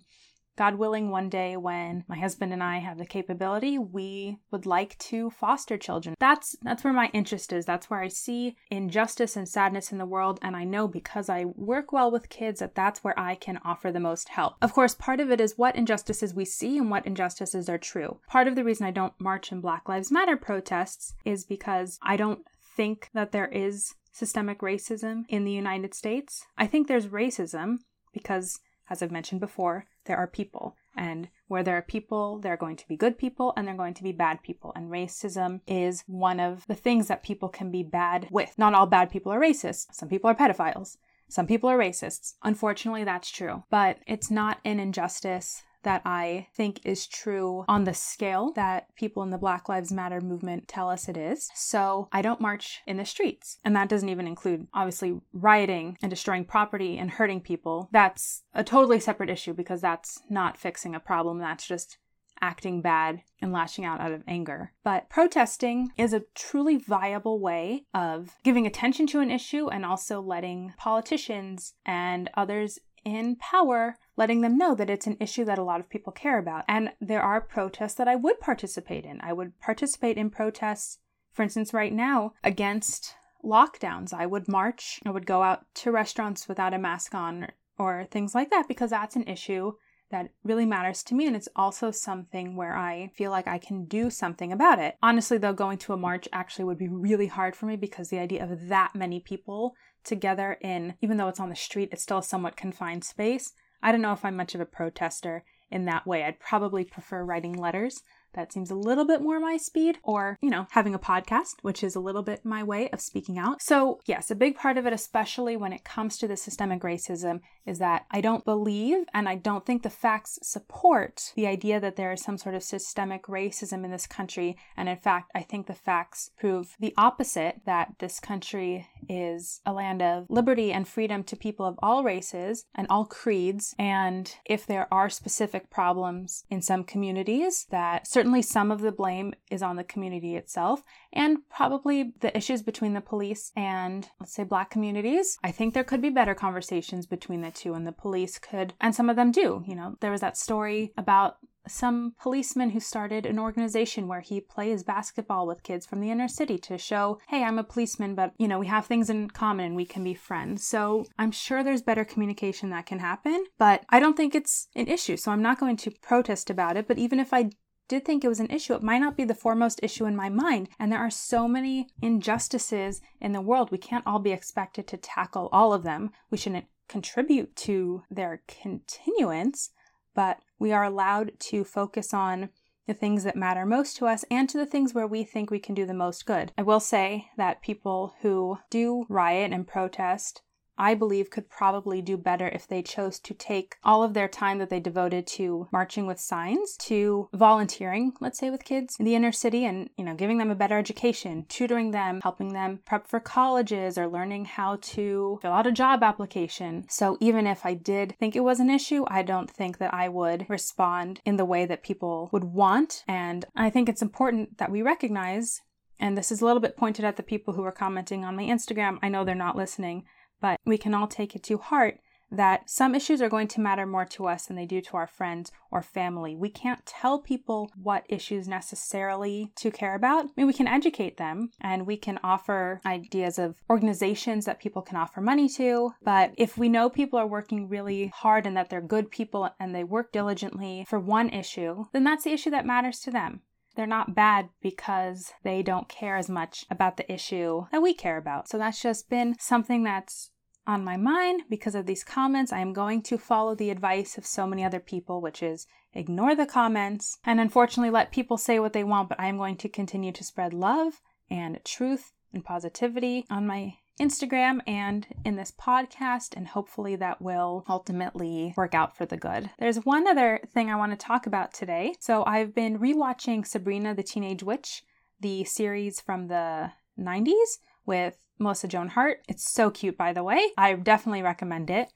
God 0.59 0.75
willing, 0.75 1.09
one 1.09 1.29
day 1.29 1.55
when 1.55 2.03
my 2.09 2.19
husband 2.19 2.51
and 2.51 2.61
I 2.61 2.79
have 2.79 2.97
the 2.97 3.05
capability, 3.05 3.77
we 3.77 4.39
would 4.51 4.65
like 4.65 4.97
to 4.97 5.29
foster 5.29 5.77
children. 5.77 6.15
That's 6.19 6.57
that's 6.61 6.83
where 6.83 6.91
my 6.91 7.09
interest 7.13 7.53
is. 7.53 7.63
That's 7.63 7.89
where 7.89 8.01
I 8.01 8.09
see 8.09 8.57
injustice 8.69 9.37
and 9.37 9.47
sadness 9.47 9.93
in 9.93 9.99
the 9.99 10.05
world 10.05 10.37
and 10.41 10.57
I 10.57 10.65
know 10.65 10.85
because 10.89 11.29
I 11.29 11.45
work 11.45 11.93
well 11.93 12.11
with 12.11 12.27
kids 12.27 12.59
that 12.59 12.75
that's 12.75 13.05
where 13.05 13.17
I 13.17 13.35
can 13.35 13.61
offer 13.63 13.89
the 13.89 14.01
most 14.01 14.27
help. 14.27 14.55
Of 14.61 14.73
course, 14.73 14.95
part 14.95 15.21
of 15.21 15.31
it 15.31 15.39
is 15.39 15.57
what 15.57 15.77
injustices 15.77 16.33
we 16.33 16.43
see 16.43 16.77
and 16.77 16.91
what 16.91 17.07
injustices 17.07 17.69
are 17.69 17.77
true. 17.77 18.19
Part 18.27 18.49
of 18.49 18.55
the 18.55 18.65
reason 18.65 18.85
I 18.85 18.91
don't 18.91 19.13
march 19.17 19.53
in 19.53 19.61
Black 19.61 19.87
Lives 19.87 20.11
Matter 20.11 20.35
protests 20.35 21.13
is 21.23 21.45
because 21.45 21.97
I 22.01 22.17
don't 22.17 22.41
think 22.75 23.09
that 23.13 23.31
there 23.31 23.47
is 23.47 23.95
systemic 24.11 24.59
racism 24.59 25.23
in 25.29 25.45
the 25.45 25.53
United 25.53 25.93
States. 25.93 26.45
I 26.57 26.67
think 26.67 26.89
there's 26.89 27.07
racism 27.07 27.77
because 28.11 28.59
as 28.89 29.01
I've 29.01 29.11
mentioned 29.11 29.41
before, 29.41 29.85
there 30.05 30.17
are 30.17 30.27
people. 30.27 30.75
And 30.95 31.29
where 31.47 31.63
there 31.63 31.77
are 31.77 31.81
people, 31.81 32.39
there 32.39 32.53
are 32.53 32.57
going 32.57 32.75
to 32.75 32.87
be 32.87 32.97
good 32.97 33.17
people 33.17 33.53
and 33.55 33.67
there 33.67 33.75
are 33.75 33.77
going 33.77 33.93
to 33.93 34.03
be 34.03 34.11
bad 34.11 34.43
people. 34.43 34.73
And 34.75 34.91
racism 34.91 35.61
is 35.67 36.03
one 36.07 36.39
of 36.39 36.67
the 36.67 36.75
things 36.75 37.07
that 37.07 37.23
people 37.23 37.49
can 37.49 37.71
be 37.71 37.83
bad 37.83 38.27
with. 38.31 38.53
Not 38.57 38.73
all 38.73 38.85
bad 38.85 39.09
people 39.09 39.31
are 39.31 39.39
racist. 39.39 39.93
Some 39.93 40.09
people 40.09 40.29
are 40.29 40.35
pedophiles. 40.35 40.97
Some 41.29 41.47
people 41.47 41.69
are 41.69 41.77
racists. 41.77 42.33
Unfortunately, 42.43 43.03
that's 43.03 43.29
true. 43.29 43.63
But 43.69 43.99
it's 44.07 44.31
not 44.31 44.59
an 44.65 44.79
injustice 44.79 45.63
that 45.89 46.03
I 46.05 46.45
think 46.53 46.81
is 46.85 47.07
true 47.07 47.65
on 47.67 47.83
the 47.83 47.95
scale 47.95 48.51
that 48.53 48.95
people 48.95 49.23
in 49.23 49.31
the 49.31 49.39
Black 49.39 49.67
Lives 49.67 49.91
Matter 49.91 50.21
movement 50.21 50.67
tell 50.67 50.87
us 50.87 51.09
it 51.09 51.17
is. 51.17 51.49
So 51.55 52.09
I 52.11 52.21
don't 52.21 52.39
march 52.39 52.81
in 52.85 52.97
the 52.97 53.05
streets. 53.05 53.57
And 53.65 53.75
that 53.75 53.89
doesn't 53.89 54.07
even 54.07 54.27
include, 54.27 54.67
obviously, 54.71 55.19
rioting 55.33 55.97
and 56.03 56.11
destroying 56.11 56.45
property 56.45 56.99
and 56.99 57.09
hurting 57.09 57.41
people. 57.41 57.89
That's 57.91 58.43
a 58.53 58.63
totally 58.63 58.99
separate 58.99 59.31
issue 59.31 59.53
because 59.53 59.81
that's 59.81 60.21
not 60.29 60.59
fixing 60.59 60.93
a 60.93 60.99
problem. 60.99 61.39
That's 61.39 61.67
just 61.67 61.97
acting 62.41 62.81
bad 62.81 63.21
and 63.41 63.51
lashing 63.51 63.85
out 63.85 63.99
out 63.99 64.11
of 64.11 64.23
anger. 64.27 64.73
But 64.83 65.09
protesting 65.09 65.91
is 65.97 66.13
a 66.13 66.23
truly 66.35 66.77
viable 66.77 67.39
way 67.39 67.85
of 67.93 68.35
giving 68.43 68.67
attention 68.67 69.07
to 69.07 69.19
an 69.21 69.31
issue 69.31 69.69
and 69.69 69.85
also 69.85 70.21
letting 70.21 70.73
politicians 70.77 71.73
and 71.85 72.29
others 72.35 72.79
in 73.05 73.35
power, 73.37 73.95
letting 74.17 74.41
them 74.41 74.57
know 74.57 74.75
that 74.75 74.89
it's 74.89 75.07
an 75.07 75.17
issue 75.19 75.45
that 75.45 75.57
a 75.57 75.63
lot 75.63 75.79
of 75.79 75.89
people 75.89 76.11
care 76.11 76.37
about. 76.37 76.65
And 76.67 76.91
there 76.99 77.21
are 77.21 77.41
protests 77.41 77.95
that 77.95 78.07
I 78.07 78.15
would 78.15 78.39
participate 78.39 79.05
in. 79.05 79.19
I 79.21 79.33
would 79.33 79.59
participate 79.59 80.17
in 80.17 80.29
protests, 80.29 80.99
for 81.33 81.43
instance, 81.43 81.73
right 81.73 81.93
now, 81.93 82.33
against 82.43 83.15
lockdowns. 83.43 84.13
I 84.13 84.25
would 84.25 84.47
march, 84.47 84.99
I 85.05 85.11
would 85.11 85.25
go 85.25 85.43
out 85.43 85.65
to 85.75 85.91
restaurants 85.91 86.47
without 86.47 86.73
a 86.73 86.79
mask 86.79 87.15
on 87.15 87.43
or, 87.43 87.49
or 87.77 88.05
things 88.05 88.35
like 88.35 88.49
that 88.49 88.67
because 88.67 88.89
that's 88.89 89.15
an 89.15 89.27
issue 89.27 89.73
that 90.11 90.29
really 90.43 90.65
matters 90.65 91.03
to 91.03 91.15
me. 91.15 91.27
And 91.27 91.35
it's 91.35 91.49
also 91.55 91.91
something 91.91 92.55
where 92.55 92.75
I 92.75 93.11
feel 93.15 93.31
like 93.31 93.47
I 93.47 93.57
can 93.57 93.85
do 93.85 94.09
something 94.09 94.51
about 94.51 94.79
it. 94.79 94.95
Honestly, 95.01 95.37
though, 95.37 95.53
going 95.53 95.77
to 95.79 95.93
a 95.93 95.97
march 95.97 96.27
actually 96.33 96.65
would 96.65 96.77
be 96.77 96.87
really 96.87 97.27
hard 97.27 97.55
for 97.55 97.65
me 97.65 97.75
because 97.75 98.09
the 98.09 98.19
idea 98.19 98.43
of 98.43 98.67
that 98.69 98.95
many 98.95 99.19
people 99.19 99.75
together 100.03 100.57
in, 100.61 100.95
even 101.01 101.17
though 101.17 101.27
it's 101.27 101.39
on 101.39 101.49
the 101.49 101.55
street, 101.55 101.89
it's 101.91 102.03
still 102.03 102.19
a 102.19 102.23
somewhat 102.23 102.55
confined 102.55 103.03
space. 103.03 103.53
I 103.81 103.91
don't 103.91 104.01
know 104.01 104.13
if 104.13 104.25
I'm 104.25 104.35
much 104.35 104.55
of 104.55 104.61
a 104.61 104.65
protester 104.65 105.43
in 105.71 105.85
that 105.85 106.05
way. 106.07 106.23
I'd 106.23 106.39
probably 106.39 106.83
prefer 106.83 107.23
writing 107.23 107.53
letters 107.53 108.01
that 108.33 108.53
seems 108.53 108.69
a 108.69 108.75
little 108.75 109.05
bit 109.05 109.21
more 109.21 109.39
my 109.39 109.57
speed, 109.57 109.97
or, 110.03 110.37
you 110.41 110.49
know, 110.49 110.67
having 110.71 110.93
a 110.93 110.99
podcast, 110.99 111.55
which 111.61 111.83
is 111.83 111.95
a 111.95 111.99
little 111.99 112.21
bit 112.21 112.45
my 112.45 112.61
way 112.61 112.89
of 112.91 113.01
speaking 113.01 113.39
out. 113.39 113.61
So, 113.61 113.99
yes, 114.05 114.29
a 114.29 114.35
big 114.35 114.55
part 114.55 114.77
of 114.77 114.85
it, 114.85 114.93
especially 114.93 115.57
when 115.57 115.73
it 115.73 115.83
comes 115.83 116.17
to 116.17 116.27
the 116.27 116.37
systemic 116.37 116.81
racism, 116.81 117.39
is 117.69 117.79
that 117.79 118.05
I 118.09 118.19
don't 118.19 118.43
believe 118.43 119.05
and 119.13 119.29
I 119.29 119.35
don't 119.35 119.65
think 119.65 119.83
the 119.83 119.89
facts 119.89 120.39
support 120.41 121.31
the 121.35 121.47
idea 121.47 121.79
that 121.79 121.95
there 121.95 122.11
is 122.11 122.21
some 122.21 122.37
sort 122.37 122.55
of 122.55 122.63
systemic 122.63 123.23
racism 123.27 123.85
in 123.85 123.91
this 123.91 124.07
country. 124.07 124.57
And 124.75 124.89
in 124.89 124.97
fact, 124.97 125.31
I 125.35 125.41
think 125.41 125.67
the 125.67 125.73
facts 125.73 126.31
prove 126.37 126.75
the 126.79 126.93
opposite 126.97 127.61
that 127.65 127.93
this 127.99 128.19
country 128.19 128.87
is 129.07 129.61
a 129.65 129.71
land 129.73 130.01
of 130.01 130.25
liberty 130.29 130.71
and 130.71 130.87
freedom 130.87 131.23
to 131.25 131.35
people 131.35 131.65
of 131.65 131.77
all 131.81 132.03
races 132.03 132.65
and 132.73 132.87
all 132.89 133.05
creeds. 133.05 133.75
And 133.77 134.35
if 134.45 134.65
there 134.65 134.87
are 134.91 135.09
specific 135.09 135.69
problems 135.69 136.45
in 136.49 136.61
some 136.61 136.83
communities, 136.83 137.67
that 137.69 138.07
certainly 138.07 138.41
some 138.41 138.71
of 138.71 138.81
the 138.81 138.91
blame 138.91 139.33
is 139.51 139.61
on 139.61 139.75
the 139.75 139.83
community 139.83 140.35
itself 140.35 140.83
and 141.13 141.37
probably 141.49 142.13
the 142.19 142.35
issues 142.35 142.63
between 142.63 142.93
the 142.93 143.01
police 143.01 143.51
and, 143.55 144.09
let's 144.19 144.33
say, 144.33 144.43
black 144.43 144.71
communities. 144.71 145.37
I 145.43 145.51
think 145.51 145.73
there 145.73 145.83
could 145.83 146.01
be 146.01 146.09
better 146.09 146.33
conversations 146.33 147.05
between 147.05 147.41
the 147.41 147.51
two, 147.59 147.73
and 147.73 147.85
the 147.85 147.91
police 147.91 148.39
could, 148.39 148.73
and 148.79 148.95
some 148.95 149.09
of 149.09 149.15
them 149.15 149.31
do. 149.31 149.63
You 149.67 149.75
know, 149.75 149.95
there 149.99 150.11
was 150.11 150.21
that 150.21 150.37
story 150.37 150.93
about 150.97 151.37
some 151.67 152.13
policeman 152.19 152.71
who 152.71 152.79
started 152.79 153.25
an 153.25 153.39
organization 153.39 154.07
where 154.07 154.21
he 154.21 154.41
plays 154.41 154.83
basketball 154.83 155.45
with 155.45 155.63
kids 155.63 155.85
from 155.85 156.01
the 156.01 156.09
inner 156.09 156.27
city 156.27 156.57
to 156.57 156.77
show, 156.77 157.19
hey, 157.27 157.43
I'm 157.43 157.59
a 157.59 157.63
policeman, 157.63 158.15
but 158.15 158.33
you 158.37 158.47
know, 158.47 158.59
we 158.59 158.67
have 158.67 158.85
things 158.85 159.09
in 159.09 159.29
common 159.29 159.65
and 159.65 159.75
we 159.75 159.85
can 159.85 160.03
be 160.03 160.13
friends. 160.13 160.65
So 160.65 161.05
I'm 161.17 161.31
sure 161.31 161.63
there's 161.63 161.81
better 161.81 162.05
communication 162.05 162.69
that 162.71 162.85
can 162.85 162.99
happen, 162.99 163.45
but 163.57 163.83
I 163.89 163.99
don't 163.99 164.17
think 164.17 164.33
it's 164.33 164.67
an 164.75 164.87
issue. 164.87 165.17
So 165.17 165.31
I'm 165.31 165.41
not 165.41 165.59
going 165.59 165.77
to 165.77 165.91
protest 166.01 166.49
about 166.49 166.77
it. 166.77 166.87
But 166.87 166.97
even 166.97 167.19
if 167.19 167.33
I 167.33 167.51
did 167.87 168.05
think 168.05 168.23
it 168.23 168.29
was 168.29 168.39
an 168.39 168.51
issue, 168.51 168.73
it 168.73 168.83
might 168.83 168.99
not 168.99 169.17
be 169.17 169.25
the 169.25 169.35
foremost 169.35 169.79
issue 169.83 170.05
in 170.05 170.15
my 170.15 170.29
mind. 170.29 170.69
And 170.79 170.91
there 170.91 170.99
are 170.99 171.09
so 171.09 171.47
many 171.47 171.87
injustices 172.01 173.01
in 173.19 173.31
the 173.31 173.41
world. 173.41 173.71
We 173.71 173.77
can't 173.77 174.05
all 174.07 174.19
be 174.19 174.31
expected 174.31 174.87
to 174.87 174.97
tackle 174.97 175.49
all 175.51 175.73
of 175.73 175.83
them. 175.83 176.11
We 176.29 176.37
shouldn't 176.37 176.65
contribute 176.89 177.55
to 177.55 178.03
their 178.11 178.41
continuance, 178.47 179.69
but 180.13 180.39
we 180.57 180.73
are 180.73 180.83
allowed 180.83 181.31
to 181.39 181.63
focus 181.63 182.13
on 182.13 182.49
the 182.87 182.93
things 182.93 183.23
that 183.23 183.35
matter 183.35 183.65
most 183.65 183.95
to 183.97 184.07
us 184.07 184.25
and 184.31 184.49
to 184.49 184.57
the 184.57 184.65
things 184.65 184.93
where 184.93 185.07
we 185.07 185.23
think 185.23 185.51
we 185.51 185.59
can 185.59 185.75
do 185.75 185.85
the 185.85 185.93
most 185.93 186.25
good. 186.25 186.51
I 186.57 186.63
will 186.63 186.79
say 186.79 187.27
that 187.37 187.61
people 187.61 188.15
who 188.21 188.57
do 188.71 189.05
riot 189.07 189.53
and 189.53 189.67
protest 189.67 190.41
I 190.79 190.95
believe 190.95 191.29
could 191.29 191.49
probably 191.49 192.01
do 192.01 192.17
better 192.17 192.47
if 192.47 192.67
they 192.67 192.81
chose 192.81 193.19
to 193.19 193.33
take 193.33 193.75
all 193.83 194.01
of 194.01 194.13
their 194.13 194.27
time 194.27 194.57
that 194.59 194.69
they 194.69 194.79
devoted 194.79 195.27
to 195.27 195.67
marching 195.71 196.07
with 196.07 196.19
signs 196.19 196.77
to 196.77 197.29
volunteering, 197.33 198.13
let's 198.21 198.39
say 198.39 198.49
with 198.49 198.63
kids 198.63 198.95
in 198.97 199.05
the 199.05 199.15
inner 199.15 199.31
city 199.31 199.65
and, 199.65 199.89
you 199.97 200.03
know, 200.03 200.15
giving 200.15 200.37
them 200.37 200.49
a 200.49 200.55
better 200.55 200.77
education, 200.77 201.45
tutoring 201.49 201.91
them, 201.91 202.21
helping 202.23 202.53
them 202.53 202.79
prep 202.85 203.07
for 203.07 203.19
colleges 203.19 203.97
or 203.97 204.07
learning 204.07 204.45
how 204.45 204.77
to 204.81 205.37
fill 205.41 205.51
out 205.51 205.67
a 205.67 205.71
job 205.71 206.01
application. 206.01 206.85
So 206.89 207.17
even 207.19 207.45
if 207.45 207.65
I 207.65 207.73
did 207.73 208.15
think 208.17 208.35
it 208.35 208.43
was 208.43 208.59
an 208.59 208.69
issue, 208.69 209.03
I 209.07 209.21
don't 209.21 209.51
think 209.51 209.77
that 209.79 209.93
I 209.93 210.07
would 210.07 210.45
respond 210.49 211.19
in 211.25 211.35
the 211.35 211.45
way 211.45 211.65
that 211.65 211.83
people 211.83 212.29
would 212.31 212.45
want. 212.45 213.03
And 213.07 213.45
I 213.55 213.69
think 213.69 213.89
it's 213.89 214.01
important 214.01 214.57
that 214.57 214.71
we 214.71 214.81
recognize 214.81 215.61
and 215.99 216.17
this 216.17 216.31
is 216.31 216.41
a 216.41 216.45
little 216.45 216.61
bit 216.61 216.77
pointed 216.77 217.03
at 217.03 217.17
the 217.17 217.23
people 217.23 217.53
who 217.53 217.63
are 217.63 217.71
commenting 217.71 218.23
on 218.23 218.35
my 218.35 218.43
Instagram. 218.43 218.99
I 219.01 219.09
know 219.09 219.25
they're 219.25 219.35
not 219.35 219.57
listening, 219.57 220.05
but 220.41 220.59
we 220.65 220.77
can 220.77 220.93
all 220.93 221.07
take 221.07 221.35
it 221.35 221.43
to 221.43 221.57
heart 221.57 221.99
that 222.31 222.69
some 222.69 222.95
issues 222.95 223.21
are 223.21 223.29
going 223.29 223.47
to 223.47 223.61
matter 223.61 223.85
more 223.85 224.05
to 224.05 224.27
us 224.27 224.45
than 224.45 224.55
they 224.55 224.65
do 224.65 224.81
to 224.81 224.97
our 224.97 225.07
friends 225.07 225.51
or 225.71 225.81
family. 225.81 226.35
We 226.35 226.49
can't 226.49 226.85
tell 226.85 227.19
people 227.19 227.71
what 227.81 228.05
issues 228.07 228.47
necessarily 228.47 229.51
to 229.55 229.71
care 229.71 229.95
about. 229.95 230.25
I 230.25 230.29
mean, 230.37 230.47
we 230.47 230.53
can 230.53 230.67
educate 230.67 231.17
them 231.17 231.51
and 231.61 231.87
we 231.87 231.97
can 231.97 232.19
offer 232.23 232.81
ideas 232.85 233.39
of 233.39 233.55
organizations 233.69 234.45
that 234.45 234.59
people 234.59 234.81
can 234.81 234.97
offer 234.97 235.21
money 235.21 235.49
to. 235.49 235.91
But 236.03 236.33
if 236.37 236.57
we 236.57 236.69
know 236.69 236.89
people 236.89 237.19
are 237.19 237.27
working 237.27 237.67
really 237.67 238.07
hard 238.07 238.45
and 238.45 238.55
that 238.57 238.69
they're 238.69 238.81
good 238.81 239.11
people 239.11 239.49
and 239.59 239.73
they 239.73 239.83
work 239.83 240.11
diligently 240.11 240.85
for 240.87 240.99
one 240.99 241.29
issue, 241.29 241.85
then 241.93 242.03
that's 242.03 242.23
the 242.23 242.33
issue 242.33 242.51
that 242.51 242.65
matters 242.65 242.99
to 243.01 243.11
them. 243.11 243.41
They're 243.79 243.87
not 243.87 244.13
bad 244.13 244.49
because 244.61 245.31
they 245.43 245.63
don't 245.63 245.87
care 245.87 246.17
as 246.17 246.29
much 246.29 246.65
about 246.69 246.97
the 246.97 247.09
issue 247.09 247.67
that 247.71 247.81
we 247.81 247.93
care 247.93 248.17
about. 248.17 248.49
So 248.49 248.57
that's 248.57 248.81
just 248.81 249.09
been 249.09 249.37
something 249.39 249.83
that's 249.83 250.31
on 250.67 250.83
my 250.83 250.97
mind 250.97 251.43
because 251.49 251.75
of 251.75 251.85
these 251.85 252.03
comments. 252.03 252.51
I 252.51 252.59
am 252.59 252.73
going 252.73 253.01
to 253.03 253.17
follow 253.17 253.55
the 253.55 253.69
advice 253.69 254.17
of 254.17 254.25
so 254.25 254.45
many 254.45 254.65
other 254.65 254.81
people, 254.81 255.21
which 255.21 255.41
is 255.41 255.65
ignore 255.93 256.35
the 256.35 256.45
comments 256.45 257.19
and 257.23 257.39
unfortunately 257.39 257.89
let 257.89 258.11
people 258.11 258.35
say 258.35 258.59
what 258.59 258.73
they 258.73 258.83
want, 258.83 259.07
but 259.07 259.17
I 259.17 259.27
am 259.27 259.37
going 259.37 259.55
to 259.55 259.69
continue 259.69 260.11
to 260.11 260.25
spread 260.25 260.53
love 260.53 260.99
and 261.29 261.57
truth 261.63 262.11
and 262.33 262.43
positivity 262.43 263.25
on 263.29 263.47
my 263.47 263.77
Instagram 263.99 264.59
and 264.65 265.05
in 265.25 265.35
this 265.35 265.51
podcast, 265.51 266.35
and 266.35 266.47
hopefully 266.47 266.95
that 266.95 267.21
will 267.21 267.65
ultimately 267.67 268.53
work 268.55 268.73
out 268.73 268.95
for 268.95 269.05
the 269.05 269.17
good. 269.17 269.49
There's 269.59 269.85
one 269.85 270.07
other 270.07 270.39
thing 270.53 270.69
I 270.69 270.75
want 270.75 270.91
to 270.91 270.97
talk 270.97 271.27
about 271.27 271.53
today. 271.53 271.95
So 271.99 272.23
I've 272.25 272.55
been 272.55 272.79
rewatching 272.79 273.45
Sabrina 273.45 273.93
the 273.93 274.03
Teenage 274.03 274.43
Witch, 274.43 274.83
the 275.19 275.43
series 275.43 275.99
from 275.99 276.27
the 276.27 276.71
90s 276.99 277.59
with 277.85 278.17
Melissa 278.39 278.67
Joan 278.67 278.89
Hart. 278.89 279.19
It's 279.27 279.49
so 279.49 279.69
cute, 279.69 279.97
by 279.97 280.13
the 280.13 280.23
way. 280.23 280.49
I 280.57 280.73
definitely 280.73 281.21
recommend 281.21 281.69
it. 281.69 281.91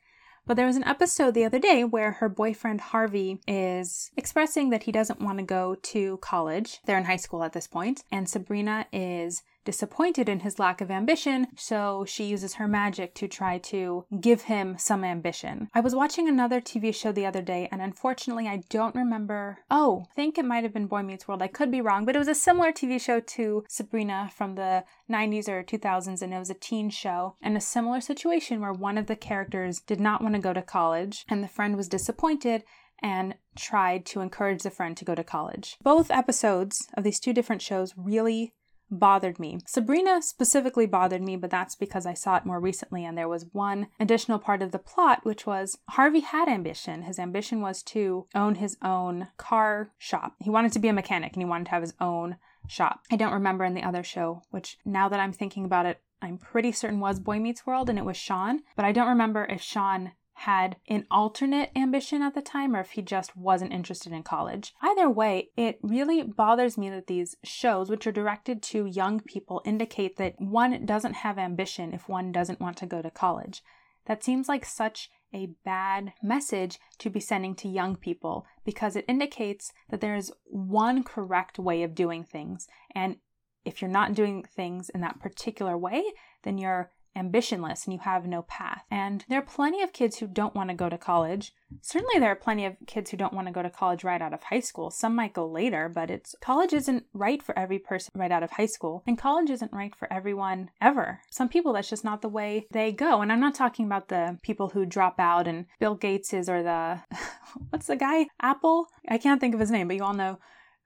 But 0.45 0.57
there 0.57 0.67
was 0.67 0.75
an 0.75 0.83
episode 0.83 1.33
the 1.33 1.45
other 1.45 1.59
day 1.59 1.85
where 1.85 2.11
her 2.13 2.27
boyfriend 2.27 2.81
Harvey 2.81 3.39
is 3.47 4.11
expressing 4.17 4.71
that 4.71 4.83
he 4.83 4.91
doesn't 4.91 5.21
want 5.21 5.37
to 5.37 5.45
go 5.45 5.75
to 5.75 6.17
college. 6.17 6.79
They're 6.85 6.97
in 6.97 7.05
high 7.05 7.15
school 7.15 7.43
at 7.43 7.53
this 7.53 7.67
point, 7.67 8.03
and 8.11 8.27
Sabrina 8.27 8.85
is 8.91 9.41
disappointed 9.63 10.29
in 10.29 10.41
his 10.41 10.59
lack 10.59 10.81
of 10.81 10.91
ambition, 10.91 11.47
so 11.55 12.05
she 12.07 12.25
uses 12.25 12.55
her 12.55 12.67
magic 12.67 13.13
to 13.15 13.27
try 13.27 13.57
to 13.57 14.05
give 14.19 14.43
him 14.43 14.77
some 14.77 15.03
ambition. 15.03 15.69
I 15.73 15.79
was 15.79 15.95
watching 15.95 16.27
another 16.27 16.61
TV 16.61 16.93
show 16.93 17.11
the 17.11 17.25
other 17.25 17.41
day, 17.41 17.67
and 17.71 17.81
unfortunately, 17.81 18.47
I 18.47 18.63
don't 18.69 18.95
remember. 18.95 19.59
Oh, 19.69 20.05
I 20.11 20.13
think 20.15 20.37
it 20.37 20.45
might 20.45 20.63
have 20.63 20.73
been 20.73 20.87
Boy 20.87 21.03
Meets 21.03 21.27
World. 21.27 21.41
I 21.41 21.47
could 21.47 21.71
be 21.71 21.81
wrong, 21.81 22.05
but 22.05 22.15
it 22.15 22.19
was 22.19 22.27
a 22.27 22.35
similar 22.35 22.71
TV 22.71 22.99
show 22.99 23.19
to 23.19 23.63
Sabrina 23.67 24.31
from 24.35 24.55
the 24.55 24.83
90s 25.11 25.47
or 25.47 25.63
2000s, 25.63 26.21
and 26.21 26.33
it 26.33 26.39
was 26.39 26.49
a 26.49 26.55
teen 26.55 26.89
show. 26.89 27.35
And 27.41 27.57
a 27.57 27.61
similar 27.61 28.01
situation 28.01 28.61
where 28.61 28.73
one 28.73 28.97
of 28.97 29.07
the 29.07 29.15
characters 29.15 29.79
did 29.79 29.99
not 29.99 30.21
want 30.21 30.35
to 30.35 30.41
go 30.41 30.53
to 30.53 30.61
college, 30.61 31.25
and 31.29 31.43
the 31.43 31.47
friend 31.47 31.75
was 31.75 31.87
disappointed 31.87 32.63
and 33.01 33.35
tried 33.55 34.05
to 34.05 34.21
encourage 34.21 34.63
the 34.63 34.71
friend 34.71 34.95
to 34.97 35.05
go 35.05 35.13
to 35.13 35.23
college. 35.23 35.77
Both 35.83 36.09
episodes 36.09 36.87
of 36.95 37.03
these 37.03 37.19
two 37.19 37.33
different 37.33 37.61
shows 37.61 37.93
really 37.97 38.53
bothered 38.99 39.39
me. 39.39 39.59
Sabrina 39.65 40.21
specifically 40.21 40.85
bothered 40.85 41.21
me, 41.21 41.35
but 41.35 41.49
that's 41.49 41.75
because 41.75 42.05
I 42.05 42.13
saw 42.13 42.37
it 42.37 42.45
more 42.45 42.59
recently 42.59 43.05
and 43.05 43.17
there 43.17 43.27
was 43.27 43.47
one 43.51 43.87
additional 43.99 44.39
part 44.39 44.61
of 44.61 44.71
the 44.71 44.79
plot, 44.79 45.21
which 45.23 45.45
was 45.45 45.77
Harvey 45.89 46.21
had 46.21 46.47
ambition. 46.47 47.03
His 47.03 47.19
ambition 47.19 47.61
was 47.61 47.83
to 47.83 48.27
own 48.35 48.55
his 48.55 48.77
own 48.81 49.27
car 49.37 49.91
shop. 49.97 50.35
He 50.39 50.49
wanted 50.49 50.71
to 50.73 50.79
be 50.79 50.87
a 50.87 50.93
mechanic 50.93 51.33
and 51.33 51.41
he 51.41 51.49
wanted 51.49 51.65
to 51.65 51.71
have 51.71 51.81
his 51.81 51.93
own 51.99 52.37
shop. 52.67 53.01
I 53.11 53.15
don't 53.15 53.33
remember 53.33 53.65
in 53.65 53.73
the 53.73 53.83
other 53.83 54.03
show, 54.03 54.41
which 54.51 54.77
now 54.85 55.09
that 55.09 55.19
I'm 55.19 55.33
thinking 55.33 55.65
about 55.65 55.85
it, 55.85 56.01
I'm 56.21 56.37
pretty 56.37 56.71
certain 56.71 57.01
was 57.01 57.19
Boy 57.19 57.39
Meets 57.39 57.65
World 57.65 57.89
and 57.89 57.99
it 57.99 58.05
was 58.05 58.15
Shawn, 58.15 58.61
but 58.75 58.85
I 58.85 58.93
don't 58.93 59.09
remember 59.09 59.45
if 59.45 59.61
Shawn 59.61 60.13
had 60.43 60.75
an 60.89 61.05
alternate 61.09 61.71
ambition 61.73 62.21
at 62.21 62.35
the 62.35 62.41
time 62.41 62.75
or 62.75 62.81
if 62.81 62.91
he 62.91 63.01
just 63.01 63.35
wasn't 63.37 63.71
interested 63.71 64.11
in 64.11 64.23
college. 64.23 64.73
Either 64.81 65.09
way, 65.09 65.49
it 65.55 65.79
really 65.81 66.21
bothers 66.21 66.77
me 66.77 66.89
that 66.89 67.07
these 67.07 67.37
shows, 67.43 67.89
which 67.89 68.05
are 68.05 68.11
directed 68.11 68.61
to 68.61 68.85
young 68.85 69.21
people, 69.21 69.61
indicate 69.63 70.17
that 70.17 70.35
one 70.39 70.85
doesn't 70.85 71.13
have 71.13 71.37
ambition 71.37 71.93
if 71.93 72.09
one 72.09 72.31
doesn't 72.31 72.59
want 72.59 72.75
to 72.75 72.85
go 72.85 73.01
to 73.01 73.09
college. 73.09 73.63
That 74.05 74.21
seems 74.21 74.49
like 74.49 74.65
such 74.65 75.09
a 75.33 75.53
bad 75.63 76.11
message 76.21 76.77
to 76.99 77.09
be 77.09 77.21
sending 77.21 77.55
to 77.55 77.69
young 77.69 77.95
people 77.95 78.45
because 78.65 78.97
it 78.97 79.05
indicates 79.07 79.71
that 79.89 80.01
there 80.01 80.15
is 80.15 80.33
one 80.43 81.03
correct 81.03 81.57
way 81.57 81.83
of 81.83 81.95
doing 81.95 82.25
things. 82.25 82.67
And 82.93 83.15
if 83.63 83.81
you're 83.81 83.89
not 83.89 84.13
doing 84.13 84.43
things 84.43 84.89
in 84.89 84.99
that 85.01 85.21
particular 85.21 85.77
way, 85.77 86.03
then 86.43 86.57
you're 86.57 86.91
ambitionless 87.15 87.85
and 87.85 87.93
you 87.93 87.99
have 87.99 88.25
no 88.25 88.41
path. 88.43 88.83
And 88.89 89.23
there 89.29 89.39
are 89.39 89.45
plenty 89.45 89.81
of 89.81 89.93
kids 89.93 90.17
who 90.17 90.27
don't 90.27 90.55
want 90.55 90.69
to 90.69 90.75
go 90.75 90.89
to 90.89 90.97
college. 90.97 91.53
Certainly 91.81 92.19
there 92.19 92.31
are 92.31 92.35
plenty 92.35 92.65
of 92.65 92.75
kids 92.85 93.11
who 93.11 93.17
don't 93.17 93.33
want 93.33 93.47
to 93.47 93.53
go 93.53 93.61
to 93.61 93.69
college 93.69 94.03
right 94.03 94.21
out 94.21 94.33
of 94.33 94.43
high 94.43 94.59
school. 94.59 94.91
Some 94.91 95.15
might 95.15 95.33
go 95.33 95.47
later, 95.47 95.89
but 95.89 96.09
it's 96.09 96.35
college 96.41 96.73
isn't 96.73 97.05
right 97.13 97.41
for 97.41 97.57
every 97.57 97.79
person 97.79 98.11
right 98.15 98.31
out 98.31 98.43
of 98.43 98.51
high 98.51 98.67
school. 98.67 99.03
And 99.07 99.17
college 99.17 99.49
isn't 99.49 99.73
right 99.73 99.95
for 99.95 100.11
everyone 100.11 100.69
ever. 100.81 101.21
Some 101.31 101.49
people 101.49 101.73
that's 101.73 101.89
just 101.89 102.03
not 102.03 102.21
the 102.21 102.29
way 102.29 102.67
they 102.71 102.91
go. 102.91 103.21
And 103.21 103.31
I'm 103.31 103.39
not 103.39 103.55
talking 103.55 103.85
about 103.85 104.09
the 104.09 104.37
people 104.43 104.69
who 104.69 104.85
drop 104.85 105.19
out 105.19 105.47
and 105.47 105.65
Bill 105.79 105.95
Gates 105.95 106.33
is 106.33 106.49
or 106.49 106.63
the 106.63 107.01
what's 107.69 107.87
the 107.87 107.95
guy? 107.95 108.27
Apple? 108.41 108.87
I 109.07 109.17
can't 109.17 109.41
think 109.41 109.53
of 109.53 109.59
his 109.59 109.71
name, 109.71 109.87
but 109.87 109.97
you 109.97 110.03
all 110.03 110.13
know 110.13 110.39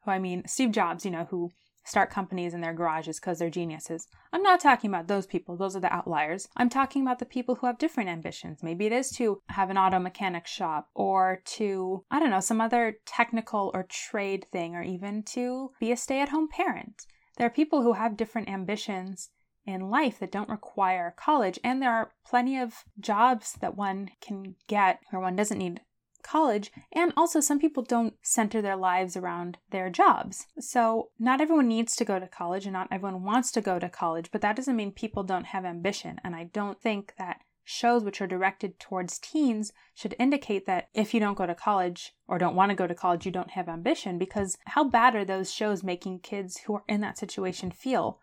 who 0.04 0.12
I 0.12 0.20
mean. 0.20 0.44
Steve 0.48 0.72
Jobs, 0.72 1.06
you 1.06 1.12
know, 1.12 1.28
who 1.30 1.52
start 1.88 2.10
companies 2.10 2.54
in 2.54 2.62
their 2.62 2.74
garages 2.74 3.20
because 3.20 3.40
they're 3.40 3.50
geniuses. 3.50 4.08
I'm 4.34 4.44
not 4.44 4.60
talking 4.60 4.90
about 4.90 5.08
those 5.08 5.26
people, 5.26 5.56
those 5.56 5.76
are 5.76 5.80
the 5.80 5.94
outliers. 5.94 6.50
I'm 6.58 6.70
talking 6.70 7.02
about 7.02 7.20
the 7.20 7.26
people 7.26 7.56
who 7.56 7.68
have 7.68 7.78
different 7.78 8.10
ambitions. 8.10 8.62
Maybe 8.62 8.86
it 8.86 8.92
is 8.92 9.10
to 9.12 9.42
have 9.50 9.70
an 9.70 9.78
auto 9.78 10.00
mechanic 10.00 10.48
shop 10.48 10.90
or 10.94 11.42
to, 11.46 12.04
I 12.12 12.20
don't 12.20 12.30
know, 12.30 12.42
some 12.42 12.62
other 12.62 12.98
technical 13.06 13.72
or 13.74 13.84
trade 13.84 14.46
thing, 14.52 14.76
or 14.76 14.84
even 14.84 15.24
to 15.24 15.72
be 15.80 15.92
a 15.92 15.98
stay 15.98 16.22
at 16.22 16.30
home 16.30 16.50
parent. 16.50 17.06
There 17.38 17.48
are 17.48 17.52
people 17.52 17.84
who 17.84 17.94
have 17.94 18.18
different 18.18 18.50
ambitions 18.50 19.30
in 19.66 19.90
life 19.90 20.20
that 20.20 20.32
don't 20.32 20.50
require 20.50 21.14
college, 21.18 21.60
and 21.64 21.82
there 21.82 21.92
are 21.92 22.12
plenty 22.26 22.58
of 22.58 22.86
jobs 23.00 23.54
that 23.62 23.76
one 23.76 24.10
can 24.22 24.56
get 24.68 25.02
where 25.10 25.22
one 25.22 25.36
doesn't 25.36 25.58
need 25.58 25.82
college, 26.28 26.72
and 26.92 27.14
also 27.16 27.40
some 27.40 27.60
people 27.60 27.84
don't 27.84 28.16
center 28.22 28.62
their 28.62 28.76
lives 28.76 29.16
around 29.16 29.58
their 29.72 29.90
jobs. 29.90 30.48
So, 30.60 31.10
not 31.18 31.42
everyone 31.42 31.68
needs 31.68 31.96
to 31.96 32.06
go 32.06 32.20
to 32.20 32.28
college 32.28 32.66
and 32.66 32.74
not 32.74 32.90
everyone 32.92 33.24
wants 33.24 33.52
to 33.54 33.62
go 33.62 33.80
to 33.80 33.90
college, 33.90 34.30
but 34.32 34.42
that 34.42 34.56
doesn't 34.56 34.76
mean 34.76 34.92
people 34.92 35.24
don't 35.24 35.48
have 35.48 35.66
ambition. 35.66 36.20
And 36.24 36.36
I 36.36 36.46
don't 36.46 36.82
think 36.82 37.14
that 37.18 37.42
shows 37.64 38.04
which 38.04 38.22
are 38.22 38.28
directed 38.28 38.80
towards 38.80 39.20
teens 39.20 39.74
should 39.94 40.16
indicate 40.18 40.66
that 40.66 40.88
if 40.94 41.14
you 41.14 41.20
don't 41.20 41.38
go 41.38 41.46
to 41.46 41.54
college 41.54 42.14
or 42.28 42.38
don't 42.38 42.56
want 42.56 42.70
to 42.70 42.76
go 42.76 42.88
to 42.88 42.96
college, 42.96 43.26
you 43.26 43.32
don't 43.32 43.52
have 43.52 43.68
ambition, 43.68 44.18
because 44.18 44.58
how 44.68 44.84
bad 44.84 45.16
are 45.16 45.26
those 45.26 45.52
shows 45.52 45.84
making 45.84 46.20
kids 46.20 46.60
who 46.60 46.76
are 46.76 46.84
in 46.88 47.02
that 47.02 47.18
situation 47.18 47.72
feel? 47.72 48.20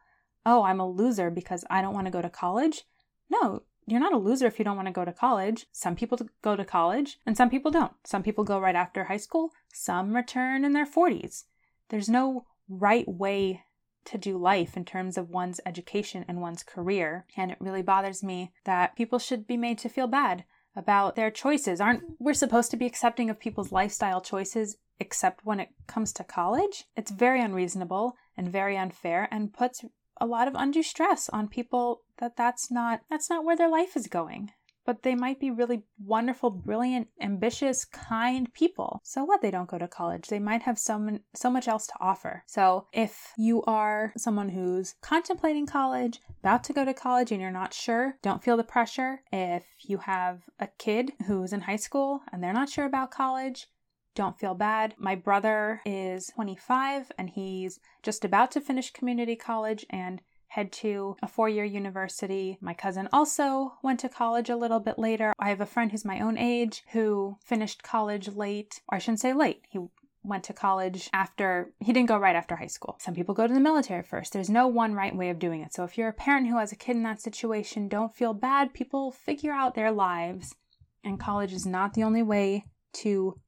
Oh, 0.46 0.62
I'm 0.62 0.80
a 0.80 0.88
loser 0.88 1.30
because 1.30 1.64
I 1.68 1.82
don't 1.82 1.94
want 1.94 2.06
to 2.06 2.10
go 2.10 2.22
to 2.22 2.30
college? 2.30 2.84
No, 3.30 3.62
you're 3.86 4.00
not 4.00 4.12
a 4.12 4.18
loser 4.18 4.46
if 4.46 4.58
you 4.58 4.64
don't 4.64 4.76
want 4.76 4.88
to 4.88 4.92
go 4.92 5.04
to 5.04 5.12
college. 5.12 5.66
Some 5.72 5.96
people 5.96 6.18
go 6.42 6.56
to 6.56 6.64
college 6.64 7.18
and 7.26 7.36
some 7.36 7.50
people 7.50 7.70
don't. 7.70 7.92
Some 8.04 8.22
people 8.22 8.44
go 8.44 8.58
right 8.58 8.74
after 8.74 9.04
high 9.04 9.18
school, 9.18 9.52
some 9.72 10.14
return 10.14 10.64
in 10.64 10.72
their 10.72 10.86
40s. 10.86 11.44
There's 11.90 12.08
no 12.08 12.46
right 12.68 13.06
way 13.06 13.64
to 14.06 14.18
do 14.18 14.36
life 14.36 14.76
in 14.76 14.84
terms 14.84 15.16
of 15.16 15.30
one's 15.30 15.60
education 15.64 16.24
and 16.28 16.40
one's 16.40 16.62
career. 16.62 17.26
And 17.36 17.50
it 17.50 17.58
really 17.60 17.82
bothers 17.82 18.22
me 18.22 18.52
that 18.64 18.96
people 18.96 19.18
should 19.18 19.46
be 19.46 19.56
made 19.56 19.78
to 19.78 19.88
feel 19.88 20.06
bad 20.06 20.44
about 20.76 21.16
their 21.16 21.30
choices. 21.30 21.80
Aren't 21.80 22.02
we're 22.18 22.34
supposed 22.34 22.70
to 22.72 22.76
be 22.76 22.86
accepting 22.86 23.30
of 23.30 23.38
people's 23.38 23.72
lifestyle 23.72 24.20
choices 24.20 24.76
except 24.98 25.44
when 25.44 25.60
it 25.60 25.70
comes 25.86 26.12
to 26.14 26.24
college? 26.24 26.84
It's 26.96 27.10
very 27.10 27.40
unreasonable 27.40 28.16
and 28.36 28.50
very 28.50 28.76
unfair 28.76 29.28
and 29.30 29.52
puts 29.52 29.84
a 30.20 30.26
lot 30.26 30.48
of 30.48 30.54
undue 30.56 30.82
stress 30.82 31.28
on 31.28 31.48
people 31.48 32.02
that 32.18 32.36
that's 32.36 32.70
not 32.70 33.00
that's 33.10 33.28
not 33.30 33.44
where 33.44 33.56
their 33.56 33.68
life 33.68 33.96
is 33.96 34.06
going 34.06 34.50
but 34.84 35.02
they 35.02 35.14
might 35.14 35.40
be 35.40 35.50
really 35.50 35.82
wonderful, 35.98 36.50
brilliant, 36.50 37.08
ambitious, 37.20 37.84
kind 37.84 38.52
people. 38.52 39.00
So 39.02 39.24
what? 39.24 39.40
They 39.40 39.50
don't 39.50 39.68
go 39.68 39.78
to 39.78 39.88
college. 39.88 40.28
They 40.28 40.38
might 40.38 40.62
have 40.62 40.78
so, 40.78 41.18
so 41.34 41.50
much 41.50 41.68
else 41.68 41.86
to 41.86 41.94
offer. 42.00 42.44
So 42.46 42.86
if 42.92 43.32
you 43.36 43.62
are 43.64 44.12
someone 44.16 44.50
who's 44.50 44.94
contemplating 45.00 45.66
college, 45.66 46.20
about 46.40 46.64
to 46.64 46.72
go 46.72 46.84
to 46.84 46.94
college, 46.94 47.32
and 47.32 47.40
you're 47.40 47.50
not 47.50 47.72
sure, 47.72 48.18
don't 48.22 48.42
feel 48.42 48.56
the 48.56 48.64
pressure. 48.64 49.22
If 49.32 49.64
you 49.80 49.98
have 49.98 50.42
a 50.60 50.68
kid 50.78 51.12
who's 51.26 51.52
in 51.52 51.62
high 51.62 51.76
school 51.76 52.22
and 52.30 52.42
they're 52.42 52.52
not 52.52 52.68
sure 52.68 52.84
about 52.84 53.10
college, 53.10 53.68
don't 54.14 54.38
feel 54.38 54.54
bad. 54.54 54.94
My 54.98 55.14
brother 55.14 55.80
is 55.84 56.28
25 56.34 57.12
and 57.18 57.30
he's 57.30 57.80
just 58.02 58.24
about 58.24 58.50
to 58.52 58.60
finish 58.60 58.92
community 58.92 59.36
college 59.36 59.84
and 59.90 60.20
head 60.48 60.70
to 60.70 61.16
a 61.20 61.26
four 61.26 61.48
year 61.48 61.64
university. 61.64 62.58
My 62.60 62.74
cousin 62.74 63.08
also 63.12 63.74
went 63.82 64.00
to 64.00 64.08
college 64.08 64.48
a 64.48 64.56
little 64.56 64.80
bit 64.80 64.98
later. 64.98 65.32
I 65.38 65.48
have 65.48 65.60
a 65.60 65.66
friend 65.66 65.90
who's 65.90 66.04
my 66.04 66.20
own 66.20 66.38
age 66.38 66.84
who 66.92 67.36
finished 67.44 67.82
college 67.82 68.28
late, 68.28 68.80
or 68.88 68.96
I 68.96 68.98
shouldn't 68.98 69.20
say 69.20 69.32
late. 69.32 69.62
He 69.68 69.80
went 70.22 70.44
to 70.44 70.52
college 70.52 71.10
after 71.12 71.72
he 71.80 71.92
didn't 71.92 72.08
go 72.08 72.16
right 72.16 72.36
after 72.36 72.56
high 72.56 72.68
school. 72.68 72.96
Some 73.00 73.14
people 73.14 73.34
go 73.34 73.46
to 73.46 73.52
the 73.52 73.60
military 73.60 74.02
first. 74.02 74.32
There's 74.32 74.48
no 74.48 74.68
one 74.68 74.94
right 74.94 75.14
way 75.14 75.28
of 75.30 75.40
doing 75.40 75.60
it. 75.60 75.74
So 75.74 75.84
if 75.84 75.98
you're 75.98 76.08
a 76.08 76.12
parent 76.12 76.46
who 76.46 76.58
has 76.58 76.72
a 76.72 76.76
kid 76.76 76.96
in 76.96 77.02
that 77.02 77.20
situation, 77.20 77.88
don't 77.88 78.14
feel 78.14 78.32
bad. 78.32 78.72
People 78.72 79.10
figure 79.10 79.52
out 79.52 79.74
their 79.74 79.92
lives, 79.92 80.54
and 81.02 81.20
college 81.20 81.52
is 81.52 81.66
not 81.66 81.94
the 81.94 82.04
only 82.04 82.22
way 82.22 82.64
to 82.94 83.38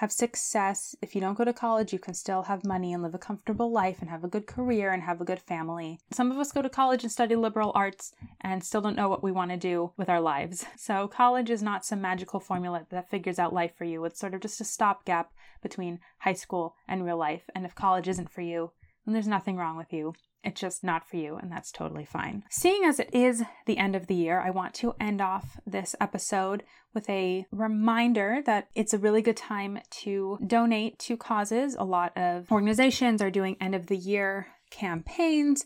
have 0.00 0.10
success. 0.10 0.96
If 1.02 1.14
you 1.14 1.20
don't 1.20 1.36
go 1.36 1.44
to 1.44 1.52
college, 1.52 1.92
you 1.92 1.98
can 1.98 2.14
still 2.14 2.44
have 2.44 2.64
money 2.64 2.94
and 2.94 3.02
live 3.02 3.14
a 3.14 3.18
comfortable 3.18 3.70
life 3.70 3.98
and 4.00 4.08
have 4.08 4.24
a 4.24 4.28
good 4.28 4.46
career 4.46 4.92
and 4.92 5.02
have 5.02 5.20
a 5.20 5.26
good 5.26 5.40
family. 5.40 5.98
Some 6.10 6.30
of 6.30 6.38
us 6.38 6.52
go 6.52 6.62
to 6.62 6.70
college 6.70 7.02
and 7.02 7.12
study 7.12 7.36
liberal 7.36 7.70
arts 7.74 8.14
and 8.40 8.64
still 8.64 8.80
don't 8.80 8.96
know 8.96 9.10
what 9.10 9.22
we 9.22 9.30
want 9.30 9.50
to 9.50 9.58
do 9.58 9.92
with 9.98 10.08
our 10.08 10.20
lives. 10.20 10.64
So, 10.80 11.06
college 11.08 11.50
is 11.50 11.62
not 11.62 11.84
some 11.84 12.00
magical 12.00 12.40
formula 12.40 12.86
that 12.88 13.10
figures 13.10 13.38
out 13.38 13.52
life 13.52 13.72
for 13.76 13.84
you. 13.84 14.02
It's 14.06 14.18
sort 14.18 14.32
of 14.32 14.40
just 14.40 14.62
a 14.62 14.64
stopgap 14.64 15.30
between 15.62 16.00
high 16.20 16.32
school 16.32 16.74
and 16.88 17.04
real 17.04 17.18
life. 17.18 17.50
And 17.54 17.66
if 17.66 17.74
college 17.74 18.08
isn't 18.08 18.30
for 18.30 18.40
you, 18.40 18.72
then 19.04 19.12
there's 19.12 19.28
nothing 19.28 19.56
wrong 19.56 19.76
with 19.76 19.92
you. 19.92 20.14
It's 20.42 20.60
just 20.60 20.82
not 20.82 21.08
for 21.08 21.16
you, 21.16 21.36
and 21.36 21.52
that's 21.52 21.70
totally 21.70 22.04
fine. 22.04 22.44
Seeing 22.50 22.84
as 22.84 22.98
it 22.98 23.10
is 23.12 23.42
the 23.66 23.78
end 23.78 23.94
of 23.94 24.06
the 24.06 24.14
year, 24.14 24.40
I 24.40 24.50
want 24.50 24.74
to 24.74 24.94
end 24.98 25.20
off 25.20 25.58
this 25.66 25.94
episode 26.00 26.62
with 26.94 27.08
a 27.08 27.46
reminder 27.52 28.40
that 28.46 28.68
it's 28.74 28.94
a 28.94 28.98
really 28.98 29.22
good 29.22 29.36
time 29.36 29.78
to 30.02 30.38
donate 30.46 30.98
to 31.00 31.16
causes. 31.16 31.76
A 31.78 31.84
lot 31.84 32.16
of 32.16 32.50
organizations 32.50 33.20
are 33.22 33.30
doing 33.30 33.56
end 33.60 33.74
of 33.74 33.86
the 33.86 33.96
year 33.96 34.46
campaigns. 34.70 35.64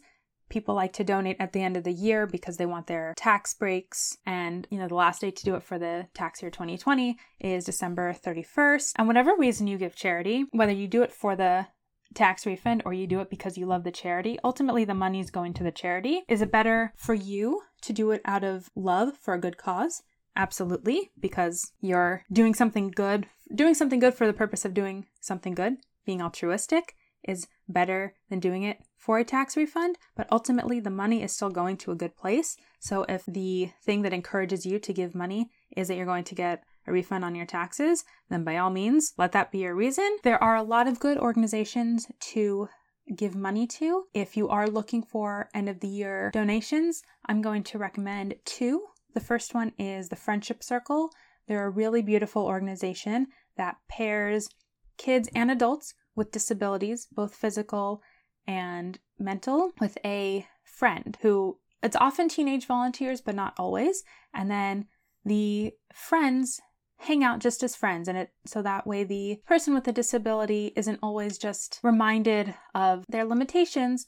People 0.51 0.75
like 0.75 0.93
to 0.95 1.05
donate 1.05 1.37
at 1.41 1.53
the 1.53 1.63
end 1.63 1.77
of 1.77 1.85
the 1.85 1.93
year 1.93 2.27
because 2.27 2.59
they 2.59 2.67
want 2.67 2.87
their 2.87 3.15
tax 3.17 3.55
breaks. 3.55 4.19
And, 4.27 4.67
you 4.71 4.79
know, 4.79 4.89
the 4.89 4.95
last 4.95 5.21
day 5.21 5.31
to 5.31 5.45
do 5.45 5.55
it 5.55 5.63
for 5.63 5.79
the 5.79 6.07
tax 6.15 6.43
year 6.43 6.51
2020 6.51 7.17
is 7.41 7.65
December 7.65 8.13
31st. 8.13 8.93
And 8.97 9.07
whatever 9.07 9.35
reason 9.37 9.67
you 9.67 9.79
give 9.79 9.97
charity, 9.97 10.45
whether 10.53 10.73
you 10.73 10.87
do 10.87 11.03
it 11.03 11.13
for 11.13 11.35
the 11.35 11.67
tax 12.15 12.47
refund 12.47 12.83
or 12.85 12.93
you 12.93 13.07
do 13.07 13.21
it 13.21 13.31
because 13.31 13.59
you 13.59 13.67
love 13.67 13.85
the 13.85 13.91
charity, 13.91 14.39
ultimately 14.45 14.85
the 14.85 14.95
money 14.95 15.21
is 15.21 15.31
going 15.31 15.55
to 15.55 15.63
the 15.63 15.73
charity. 15.73 16.23
Is 16.29 16.43
it 16.43 16.53
better 16.53 16.93
for 16.97 17.15
you 17.15 17.63
to 17.83 17.93
do 17.93 18.11
it 18.11 18.23
out 18.25 18.45
of 18.45 18.71
love 18.75 19.17
for 19.19 19.35
a 19.35 19.41
good 19.41 19.57
cause? 19.57 20.03
Absolutely, 20.37 21.13
because 21.21 21.73
you're 21.81 22.25
doing 22.33 22.55
something 22.55 22.91
good, 22.91 23.27
doing 23.55 23.75
something 23.75 24.01
good 24.01 24.15
for 24.15 24.27
the 24.27 24.33
purpose 24.33 24.65
of 24.65 24.75
doing 24.75 25.07
something 25.21 25.55
good, 25.55 25.77
being 26.05 26.21
altruistic 26.21 26.95
is 27.23 27.47
better 27.69 28.15
than 28.29 28.41
doing 28.41 28.63
it 28.63 28.79
for 28.97 29.19
a 29.19 29.25
tax 29.25 29.57
refund, 29.57 29.97
but 30.17 30.27
ultimately 30.31 30.81
the 30.81 30.91
money 30.91 31.23
is 31.23 31.33
still 31.33 31.51
going 31.51 31.77
to 31.77 31.91
a 31.91 31.97
good 31.97 32.17
place. 32.17 32.57
So 32.81 33.05
if 33.09 33.25
the 33.27 33.71
thing 33.83 34.03
that 34.03 34.13
encourages 34.13 34.67
you 34.67 34.79
to 34.79 34.93
give 34.93 35.15
money 35.15 35.51
is 35.77 35.89
that 35.89 35.97
you're 35.97 36.07
going 36.07 36.25
to 36.25 36.35
get 36.35 36.65
a 36.87 36.93
refund 36.93 37.25
on 37.25 37.35
your 37.35 37.47
taxes, 37.47 38.05
then 38.29 38.45
by 38.45 38.57
all 38.57 38.71
means, 38.71 39.15
let 39.17 39.33
that 39.33 39.51
be 39.51 39.59
your 39.59 39.75
reason. 39.75 40.19
There 40.23 40.43
are 40.43 40.57
a 40.57 40.63
lot 40.63 40.87
of 40.87 41.01
good 41.01 41.19
organizations 41.19 42.07
to 42.33 42.69
give 43.15 43.35
money 43.35 43.67
to. 43.67 44.05
If 44.15 44.37
you 44.37 44.49
are 44.49 44.67
looking 44.67 45.03
for 45.03 45.49
end 45.55 45.69
of 45.69 45.81
the 45.81 45.89
year 45.89 46.31
donations, 46.33 47.03
I'm 47.27 47.43
going 47.43 47.63
to 47.65 47.79
recommend 47.79 48.35
two. 48.45 48.85
The 49.15 49.21
first 49.21 49.55
one 49.55 49.73
is 49.79 50.09
the 50.09 50.17
Friendship 50.17 50.63
Circle. 50.63 51.11
They're 51.47 51.67
a 51.67 51.71
really 51.71 52.03
beautiful 52.03 52.45
organization 52.45 53.29
that 53.57 53.77
pairs 53.89 54.49
kids 54.97 55.29
and 55.35 55.51
adults 55.51 55.95
with 56.17 56.33
disabilities, 56.33 57.07
both 57.13 57.35
physical 57.35 58.03
and 58.47 58.99
mental, 59.19 59.73
with 59.81 59.99
a 60.05 60.47
friend 60.63 61.19
who 61.21 61.59
it's 61.83 61.97
often 61.97 62.29
teenage 62.29 62.67
volunteers, 62.67 63.21
but 63.21 63.35
not 63.35 63.55
always. 63.59 64.05
And 64.33 64.51
then 64.51 64.87
the 65.25 65.73
friends 65.93 66.61
hang 66.99 67.23
out 67.23 67.39
just 67.39 67.63
as 67.63 67.77
friends 67.77 68.09
and 68.09 68.17
it 68.17 68.31
so 68.47 68.63
that 68.63 68.87
way 68.87 69.05
the 69.05 69.41
person 69.47 69.75
with 69.75 69.87
a 69.89 69.93
disability 69.93 70.73
isn't 70.77 70.99
always 71.03 71.37
just 71.37 71.81
reminded 71.83 72.55
of 72.75 73.05
their 73.09 73.25
limitations 73.25 74.07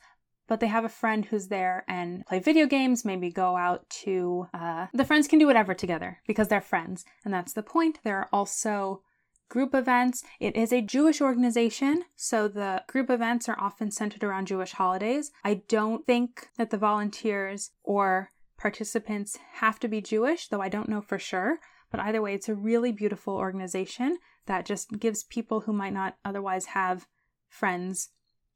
but 0.48 0.60
they 0.60 0.68
have 0.68 0.84
a 0.84 0.88
friend 0.88 1.24
who's 1.24 1.48
there 1.48 1.84
and 1.88 2.24
play 2.26 2.38
video 2.38 2.66
games, 2.66 3.04
maybe 3.04 3.30
go 3.30 3.56
out 3.56 3.88
to, 3.90 4.46
uh, 4.54 4.86
the 4.92 5.04
friends 5.04 5.26
can 5.26 5.38
do 5.38 5.46
whatever 5.46 5.74
together 5.74 6.20
because 6.26 6.48
they're 6.48 6.60
friends. 6.60 7.04
And 7.24 7.34
that's 7.34 7.52
the 7.52 7.62
point. 7.62 7.98
There 8.04 8.18
are 8.18 8.28
also 8.32 9.02
group 9.48 9.74
events. 9.74 10.24
It 10.40 10.56
is 10.56 10.72
a 10.72 10.80
Jewish 10.80 11.20
organization, 11.20 12.04
so 12.16 12.48
the 12.48 12.82
group 12.88 13.10
events 13.10 13.48
are 13.48 13.58
often 13.60 13.90
centered 13.90 14.24
around 14.24 14.46
Jewish 14.46 14.72
holidays. 14.72 15.30
I 15.44 15.62
don't 15.68 16.06
think 16.06 16.48
that 16.56 16.70
the 16.70 16.78
volunteers 16.78 17.70
or 17.84 18.30
participants 18.58 19.38
have 19.54 19.78
to 19.80 19.88
be 19.88 20.00
Jewish, 20.00 20.48
though 20.48 20.62
I 20.62 20.68
don't 20.68 20.88
know 20.88 21.00
for 21.00 21.18
sure. 21.18 21.58
But 21.90 22.00
either 22.00 22.20
way, 22.20 22.34
it's 22.34 22.48
a 22.48 22.54
really 22.54 22.92
beautiful 22.92 23.36
organization 23.36 24.18
that 24.46 24.66
just 24.66 24.98
gives 24.98 25.24
people 25.24 25.60
who 25.60 25.72
might 25.72 25.92
not 25.92 26.16
otherwise 26.24 26.66
have 26.66 27.06
friends 27.48 28.10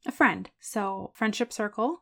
a 0.05 0.11
friend. 0.11 0.49
So, 0.59 1.11
Friendship 1.13 1.53
Circle 1.53 2.01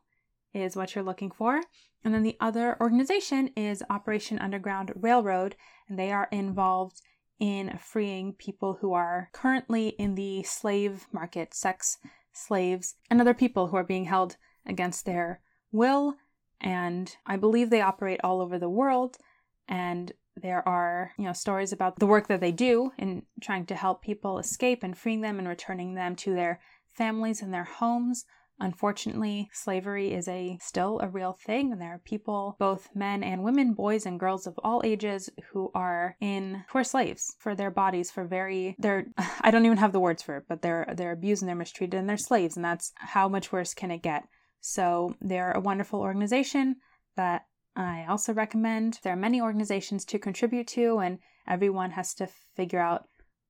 is 0.54 0.76
what 0.76 0.94
you're 0.94 1.04
looking 1.04 1.30
for. 1.30 1.60
And 2.02 2.14
then 2.14 2.22
the 2.22 2.36
other 2.40 2.78
organization 2.80 3.48
is 3.56 3.82
Operation 3.90 4.38
Underground 4.38 4.92
Railroad, 4.96 5.54
and 5.88 5.98
they 5.98 6.10
are 6.10 6.28
involved 6.32 7.02
in 7.38 7.78
freeing 7.78 8.32
people 8.32 8.78
who 8.80 8.92
are 8.92 9.28
currently 9.32 9.88
in 9.88 10.14
the 10.14 10.42
slave 10.42 11.06
market, 11.12 11.54
sex 11.54 11.98
slaves, 12.32 12.96
and 13.10 13.20
other 13.20 13.34
people 13.34 13.68
who 13.68 13.76
are 13.76 13.84
being 13.84 14.04
held 14.04 14.36
against 14.66 15.04
their 15.04 15.40
will. 15.72 16.16
And 16.60 17.14
I 17.26 17.36
believe 17.36 17.70
they 17.70 17.80
operate 17.80 18.20
all 18.22 18.40
over 18.40 18.58
the 18.58 18.68
world. 18.68 19.16
And 19.68 20.12
there 20.42 20.66
are, 20.66 21.12
you 21.18 21.24
know, 21.24 21.32
stories 21.32 21.72
about 21.72 21.98
the 21.98 22.06
work 22.06 22.28
that 22.28 22.40
they 22.40 22.52
do 22.52 22.92
in 22.98 23.22
trying 23.40 23.66
to 23.66 23.74
help 23.74 24.02
people 24.02 24.38
escape 24.38 24.82
and 24.82 24.96
freeing 24.96 25.20
them 25.20 25.38
and 25.38 25.48
returning 25.48 25.94
them 25.94 26.16
to 26.16 26.34
their 26.34 26.60
families 26.92 27.42
and 27.42 27.52
their 27.52 27.64
homes. 27.64 28.24
Unfortunately, 28.62 29.48
slavery 29.54 30.12
is 30.12 30.28
a 30.28 30.58
still 30.60 31.00
a 31.00 31.08
real 31.08 31.32
thing, 31.32 31.72
and 31.72 31.80
there 31.80 31.94
are 31.94 32.02
people, 32.04 32.56
both 32.58 32.90
men 32.94 33.22
and 33.22 33.42
women, 33.42 33.72
boys 33.72 34.04
and 34.04 34.20
girls 34.20 34.46
of 34.46 34.58
all 34.62 34.82
ages, 34.84 35.30
who 35.50 35.70
are 35.74 36.16
in 36.20 36.64
who 36.68 36.78
are 36.78 36.84
slaves 36.84 37.34
for 37.38 37.54
their 37.54 37.70
bodies 37.70 38.10
for 38.10 38.24
very 38.24 38.76
they're 38.78 39.06
I 39.40 39.50
don't 39.50 39.64
even 39.64 39.78
have 39.78 39.92
the 39.92 40.00
words 40.00 40.22
for 40.22 40.36
it, 40.36 40.44
but 40.46 40.60
they're 40.60 40.92
they're 40.94 41.12
abused 41.12 41.40
and 41.40 41.48
they're 41.48 41.56
mistreated 41.56 41.98
and 41.98 42.08
they're 42.08 42.18
slaves, 42.18 42.56
and 42.56 42.64
that's 42.64 42.92
how 42.96 43.28
much 43.28 43.50
worse 43.50 43.72
can 43.72 43.90
it 43.90 44.02
get. 44.02 44.24
So 44.60 45.16
they're 45.22 45.52
a 45.52 45.60
wonderful 45.60 46.00
organization 46.00 46.76
that 47.16 47.46
I 47.76 48.04
also 48.08 48.32
recommend. 48.32 48.98
There 49.02 49.12
are 49.12 49.16
many 49.16 49.40
organizations 49.40 50.04
to 50.06 50.18
contribute 50.18 50.66
to, 50.68 50.98
and 50.98 51.18
everyone 51.48 51.92
has 51.92 52.14
to 52.14 52.28
figure 52.56 52.80
out 52.80 53.04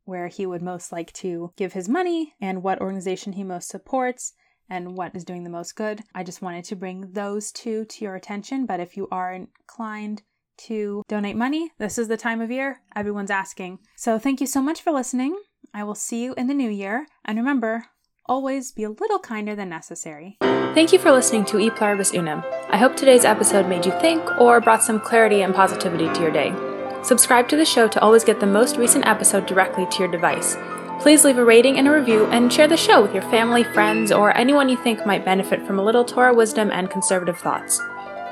where 0.04 0.28
he 0.28 0.46
would 0.46 0.62
most 0.62 0.92
like 0.92 1.12
to 1.12 1.52
give 1.56 1.72
his 1.72 1.88
money 1.88 2.34
and 2.40 2.62
what 2.62 2.80
organization 2.80 3.32
he 3.32 3.44
most 3.44 3.68
supports 3.68 4.32
and 4.68 4.96
what 4.96 5.14
is 5.14 5.24
doing 5.24 5.44
the 5.44 5.50
most 5.50 5.74
good. 5.74 6.02
I 6.14 6.22
just 6.22 6.42
wanted 6.42 6.64
to 6.66 6.76
bring 6.76 7.12
those 7.12 7.50
two 7.52 7.84
to 7.84 8.04
your 8.04 8.14
attention, 8.14 8.66
but 8.66 8.80
if 8.80 8.96
you 8.96 9.08
are 9.10 9.32
inclined 9.32 10.22
to 10.58 11.02
donate 11.08 11.36
money, 11.36 11.70
this 11.78 11.98
is 11.98 12.08
the 12.08 12.16
time 12.16 12.40
of 12.40 12.50
year 12.50 12.80
everyone's 12.94 13.30
asking. 13.30 13.78
So 13.96 14.18
thank 14.18 14.40
you 14.40 14.46
so 14.46 14.60
much 14.60 14.80
for 14.80 14.92
listening. 14.92 15.36
I 15.72 15.84
will 15.84 15.94
see 15.94 16.22
you 16.22 16.34
in 16.34 16.46
the 16.46 16.54
new 16.54 16.70
year, 16.70 17.06
and 17.24 17.38
remember, 17.38 17.86
always 18.26 18.72
be 18.72 18.84
a 18.84 18.90
little 18.90 19.18
kinder 19.18 19.56
than 19.56 19.68
necessary. 19.68 20.36
Thank 20.40 20.92
you 20.92 20.98
for 20.98 21.10
listening 21.10 21.44
to 21.46 21.58
E 21.58 21.70
Pluribus 21.70 22.14
Unum. 22.14 22.42
I 22.70 22.76
hope 22.76 22.96
today's 22.96 23.24
episode 23.24 23.68
made 23.68 23.84
you 23.84 23.92
think 24.00 24.22
or 24.40 24.60
brought 24.60 24.82
some 24.82 25.00
clarity 25.00 25.42
and 25.42 25.54
positivity 25.54 26.12
to 26.12 26.20
your 26.20 26.30
day. 26.30 26.54
Subscribe 27.02 27.48
to 27.48 27.56
the 27.56 27.64
show 27.64 27.88
to 27.88 28.00
always 28.00 28.24
get 28.24 28.40
the 28.40 28.46
most 28.46 28.76
recent 28.76 29.06
episode 29.06 29.46
directly 29.46 29.86
to 29.86 29.98
your 29.98 30.10
device. 30.10 30.56
Please 31.00 31.24
leave 31.24 31.38
a 31.38 31.44
rating 31.44 31.78
and 31.78 31.88
a 31.88 31.90
review 31.90 32.26
and 32.26 32.52
share 32.52 32.68
the 32.68 32.76
show 32.76 33.00
with 33.00 33.14
your 33.14 33.22
family, 33.30 33.64
friends, 33.64 34.12
or 34.12 34.36
anyone 34.36 34.68
you 34.68 34.76
think 34.76 35.06
might 35.06 35.24
benefit 35.24 35.66
from 35.66 35.78
a 35.78 35.82
little 35.82 36.04
Torah 36.04 36.34
wisdom 36.34 36.70
and 36.70 36.90
conservative 36.90 37.38
thoughts. 37.38 37.80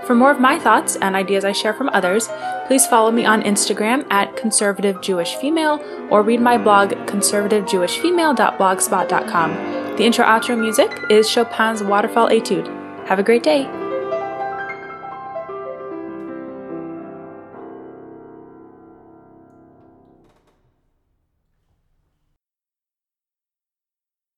For 0.04 0.14
more 0.14 0.30
of 0.30 0.38
my 0.40 0.58
thoughts 0.58 0.96
and 0.96 1.16
ideas 1.16 1.44
I 1.44 1.52
share 1.52 1.74
from 1.74 1.90
others, 1.92 2.28
please 2.66 2.86
follow 2.86 3.10
me 3.10 3.26
on 3.26 3.42
Instagram 3.42 4.06
at 4.10 4.36
conservative 4.36 5.02
Jewish 5.02 5.34
female 5.36 5.82
or 6.10 6.22
read 6.22 6.40
my 6.40 6.56
blog 6.56 6.90
conservativejewishfemale.blogspot.com. 6.90 9.77
The 9.98 10.04
intro 10.04 10.24
outro 10.24 10.56
music 10.56 10.96
is 11.10 11.28
Chopin's 11.28 11.82
Waterfall 11.82 12.28
Etude. 12.28 12.68
Have 13.08 13.18
a 13.18 13.22
great 13.24 13.42
day. 13.42 13.77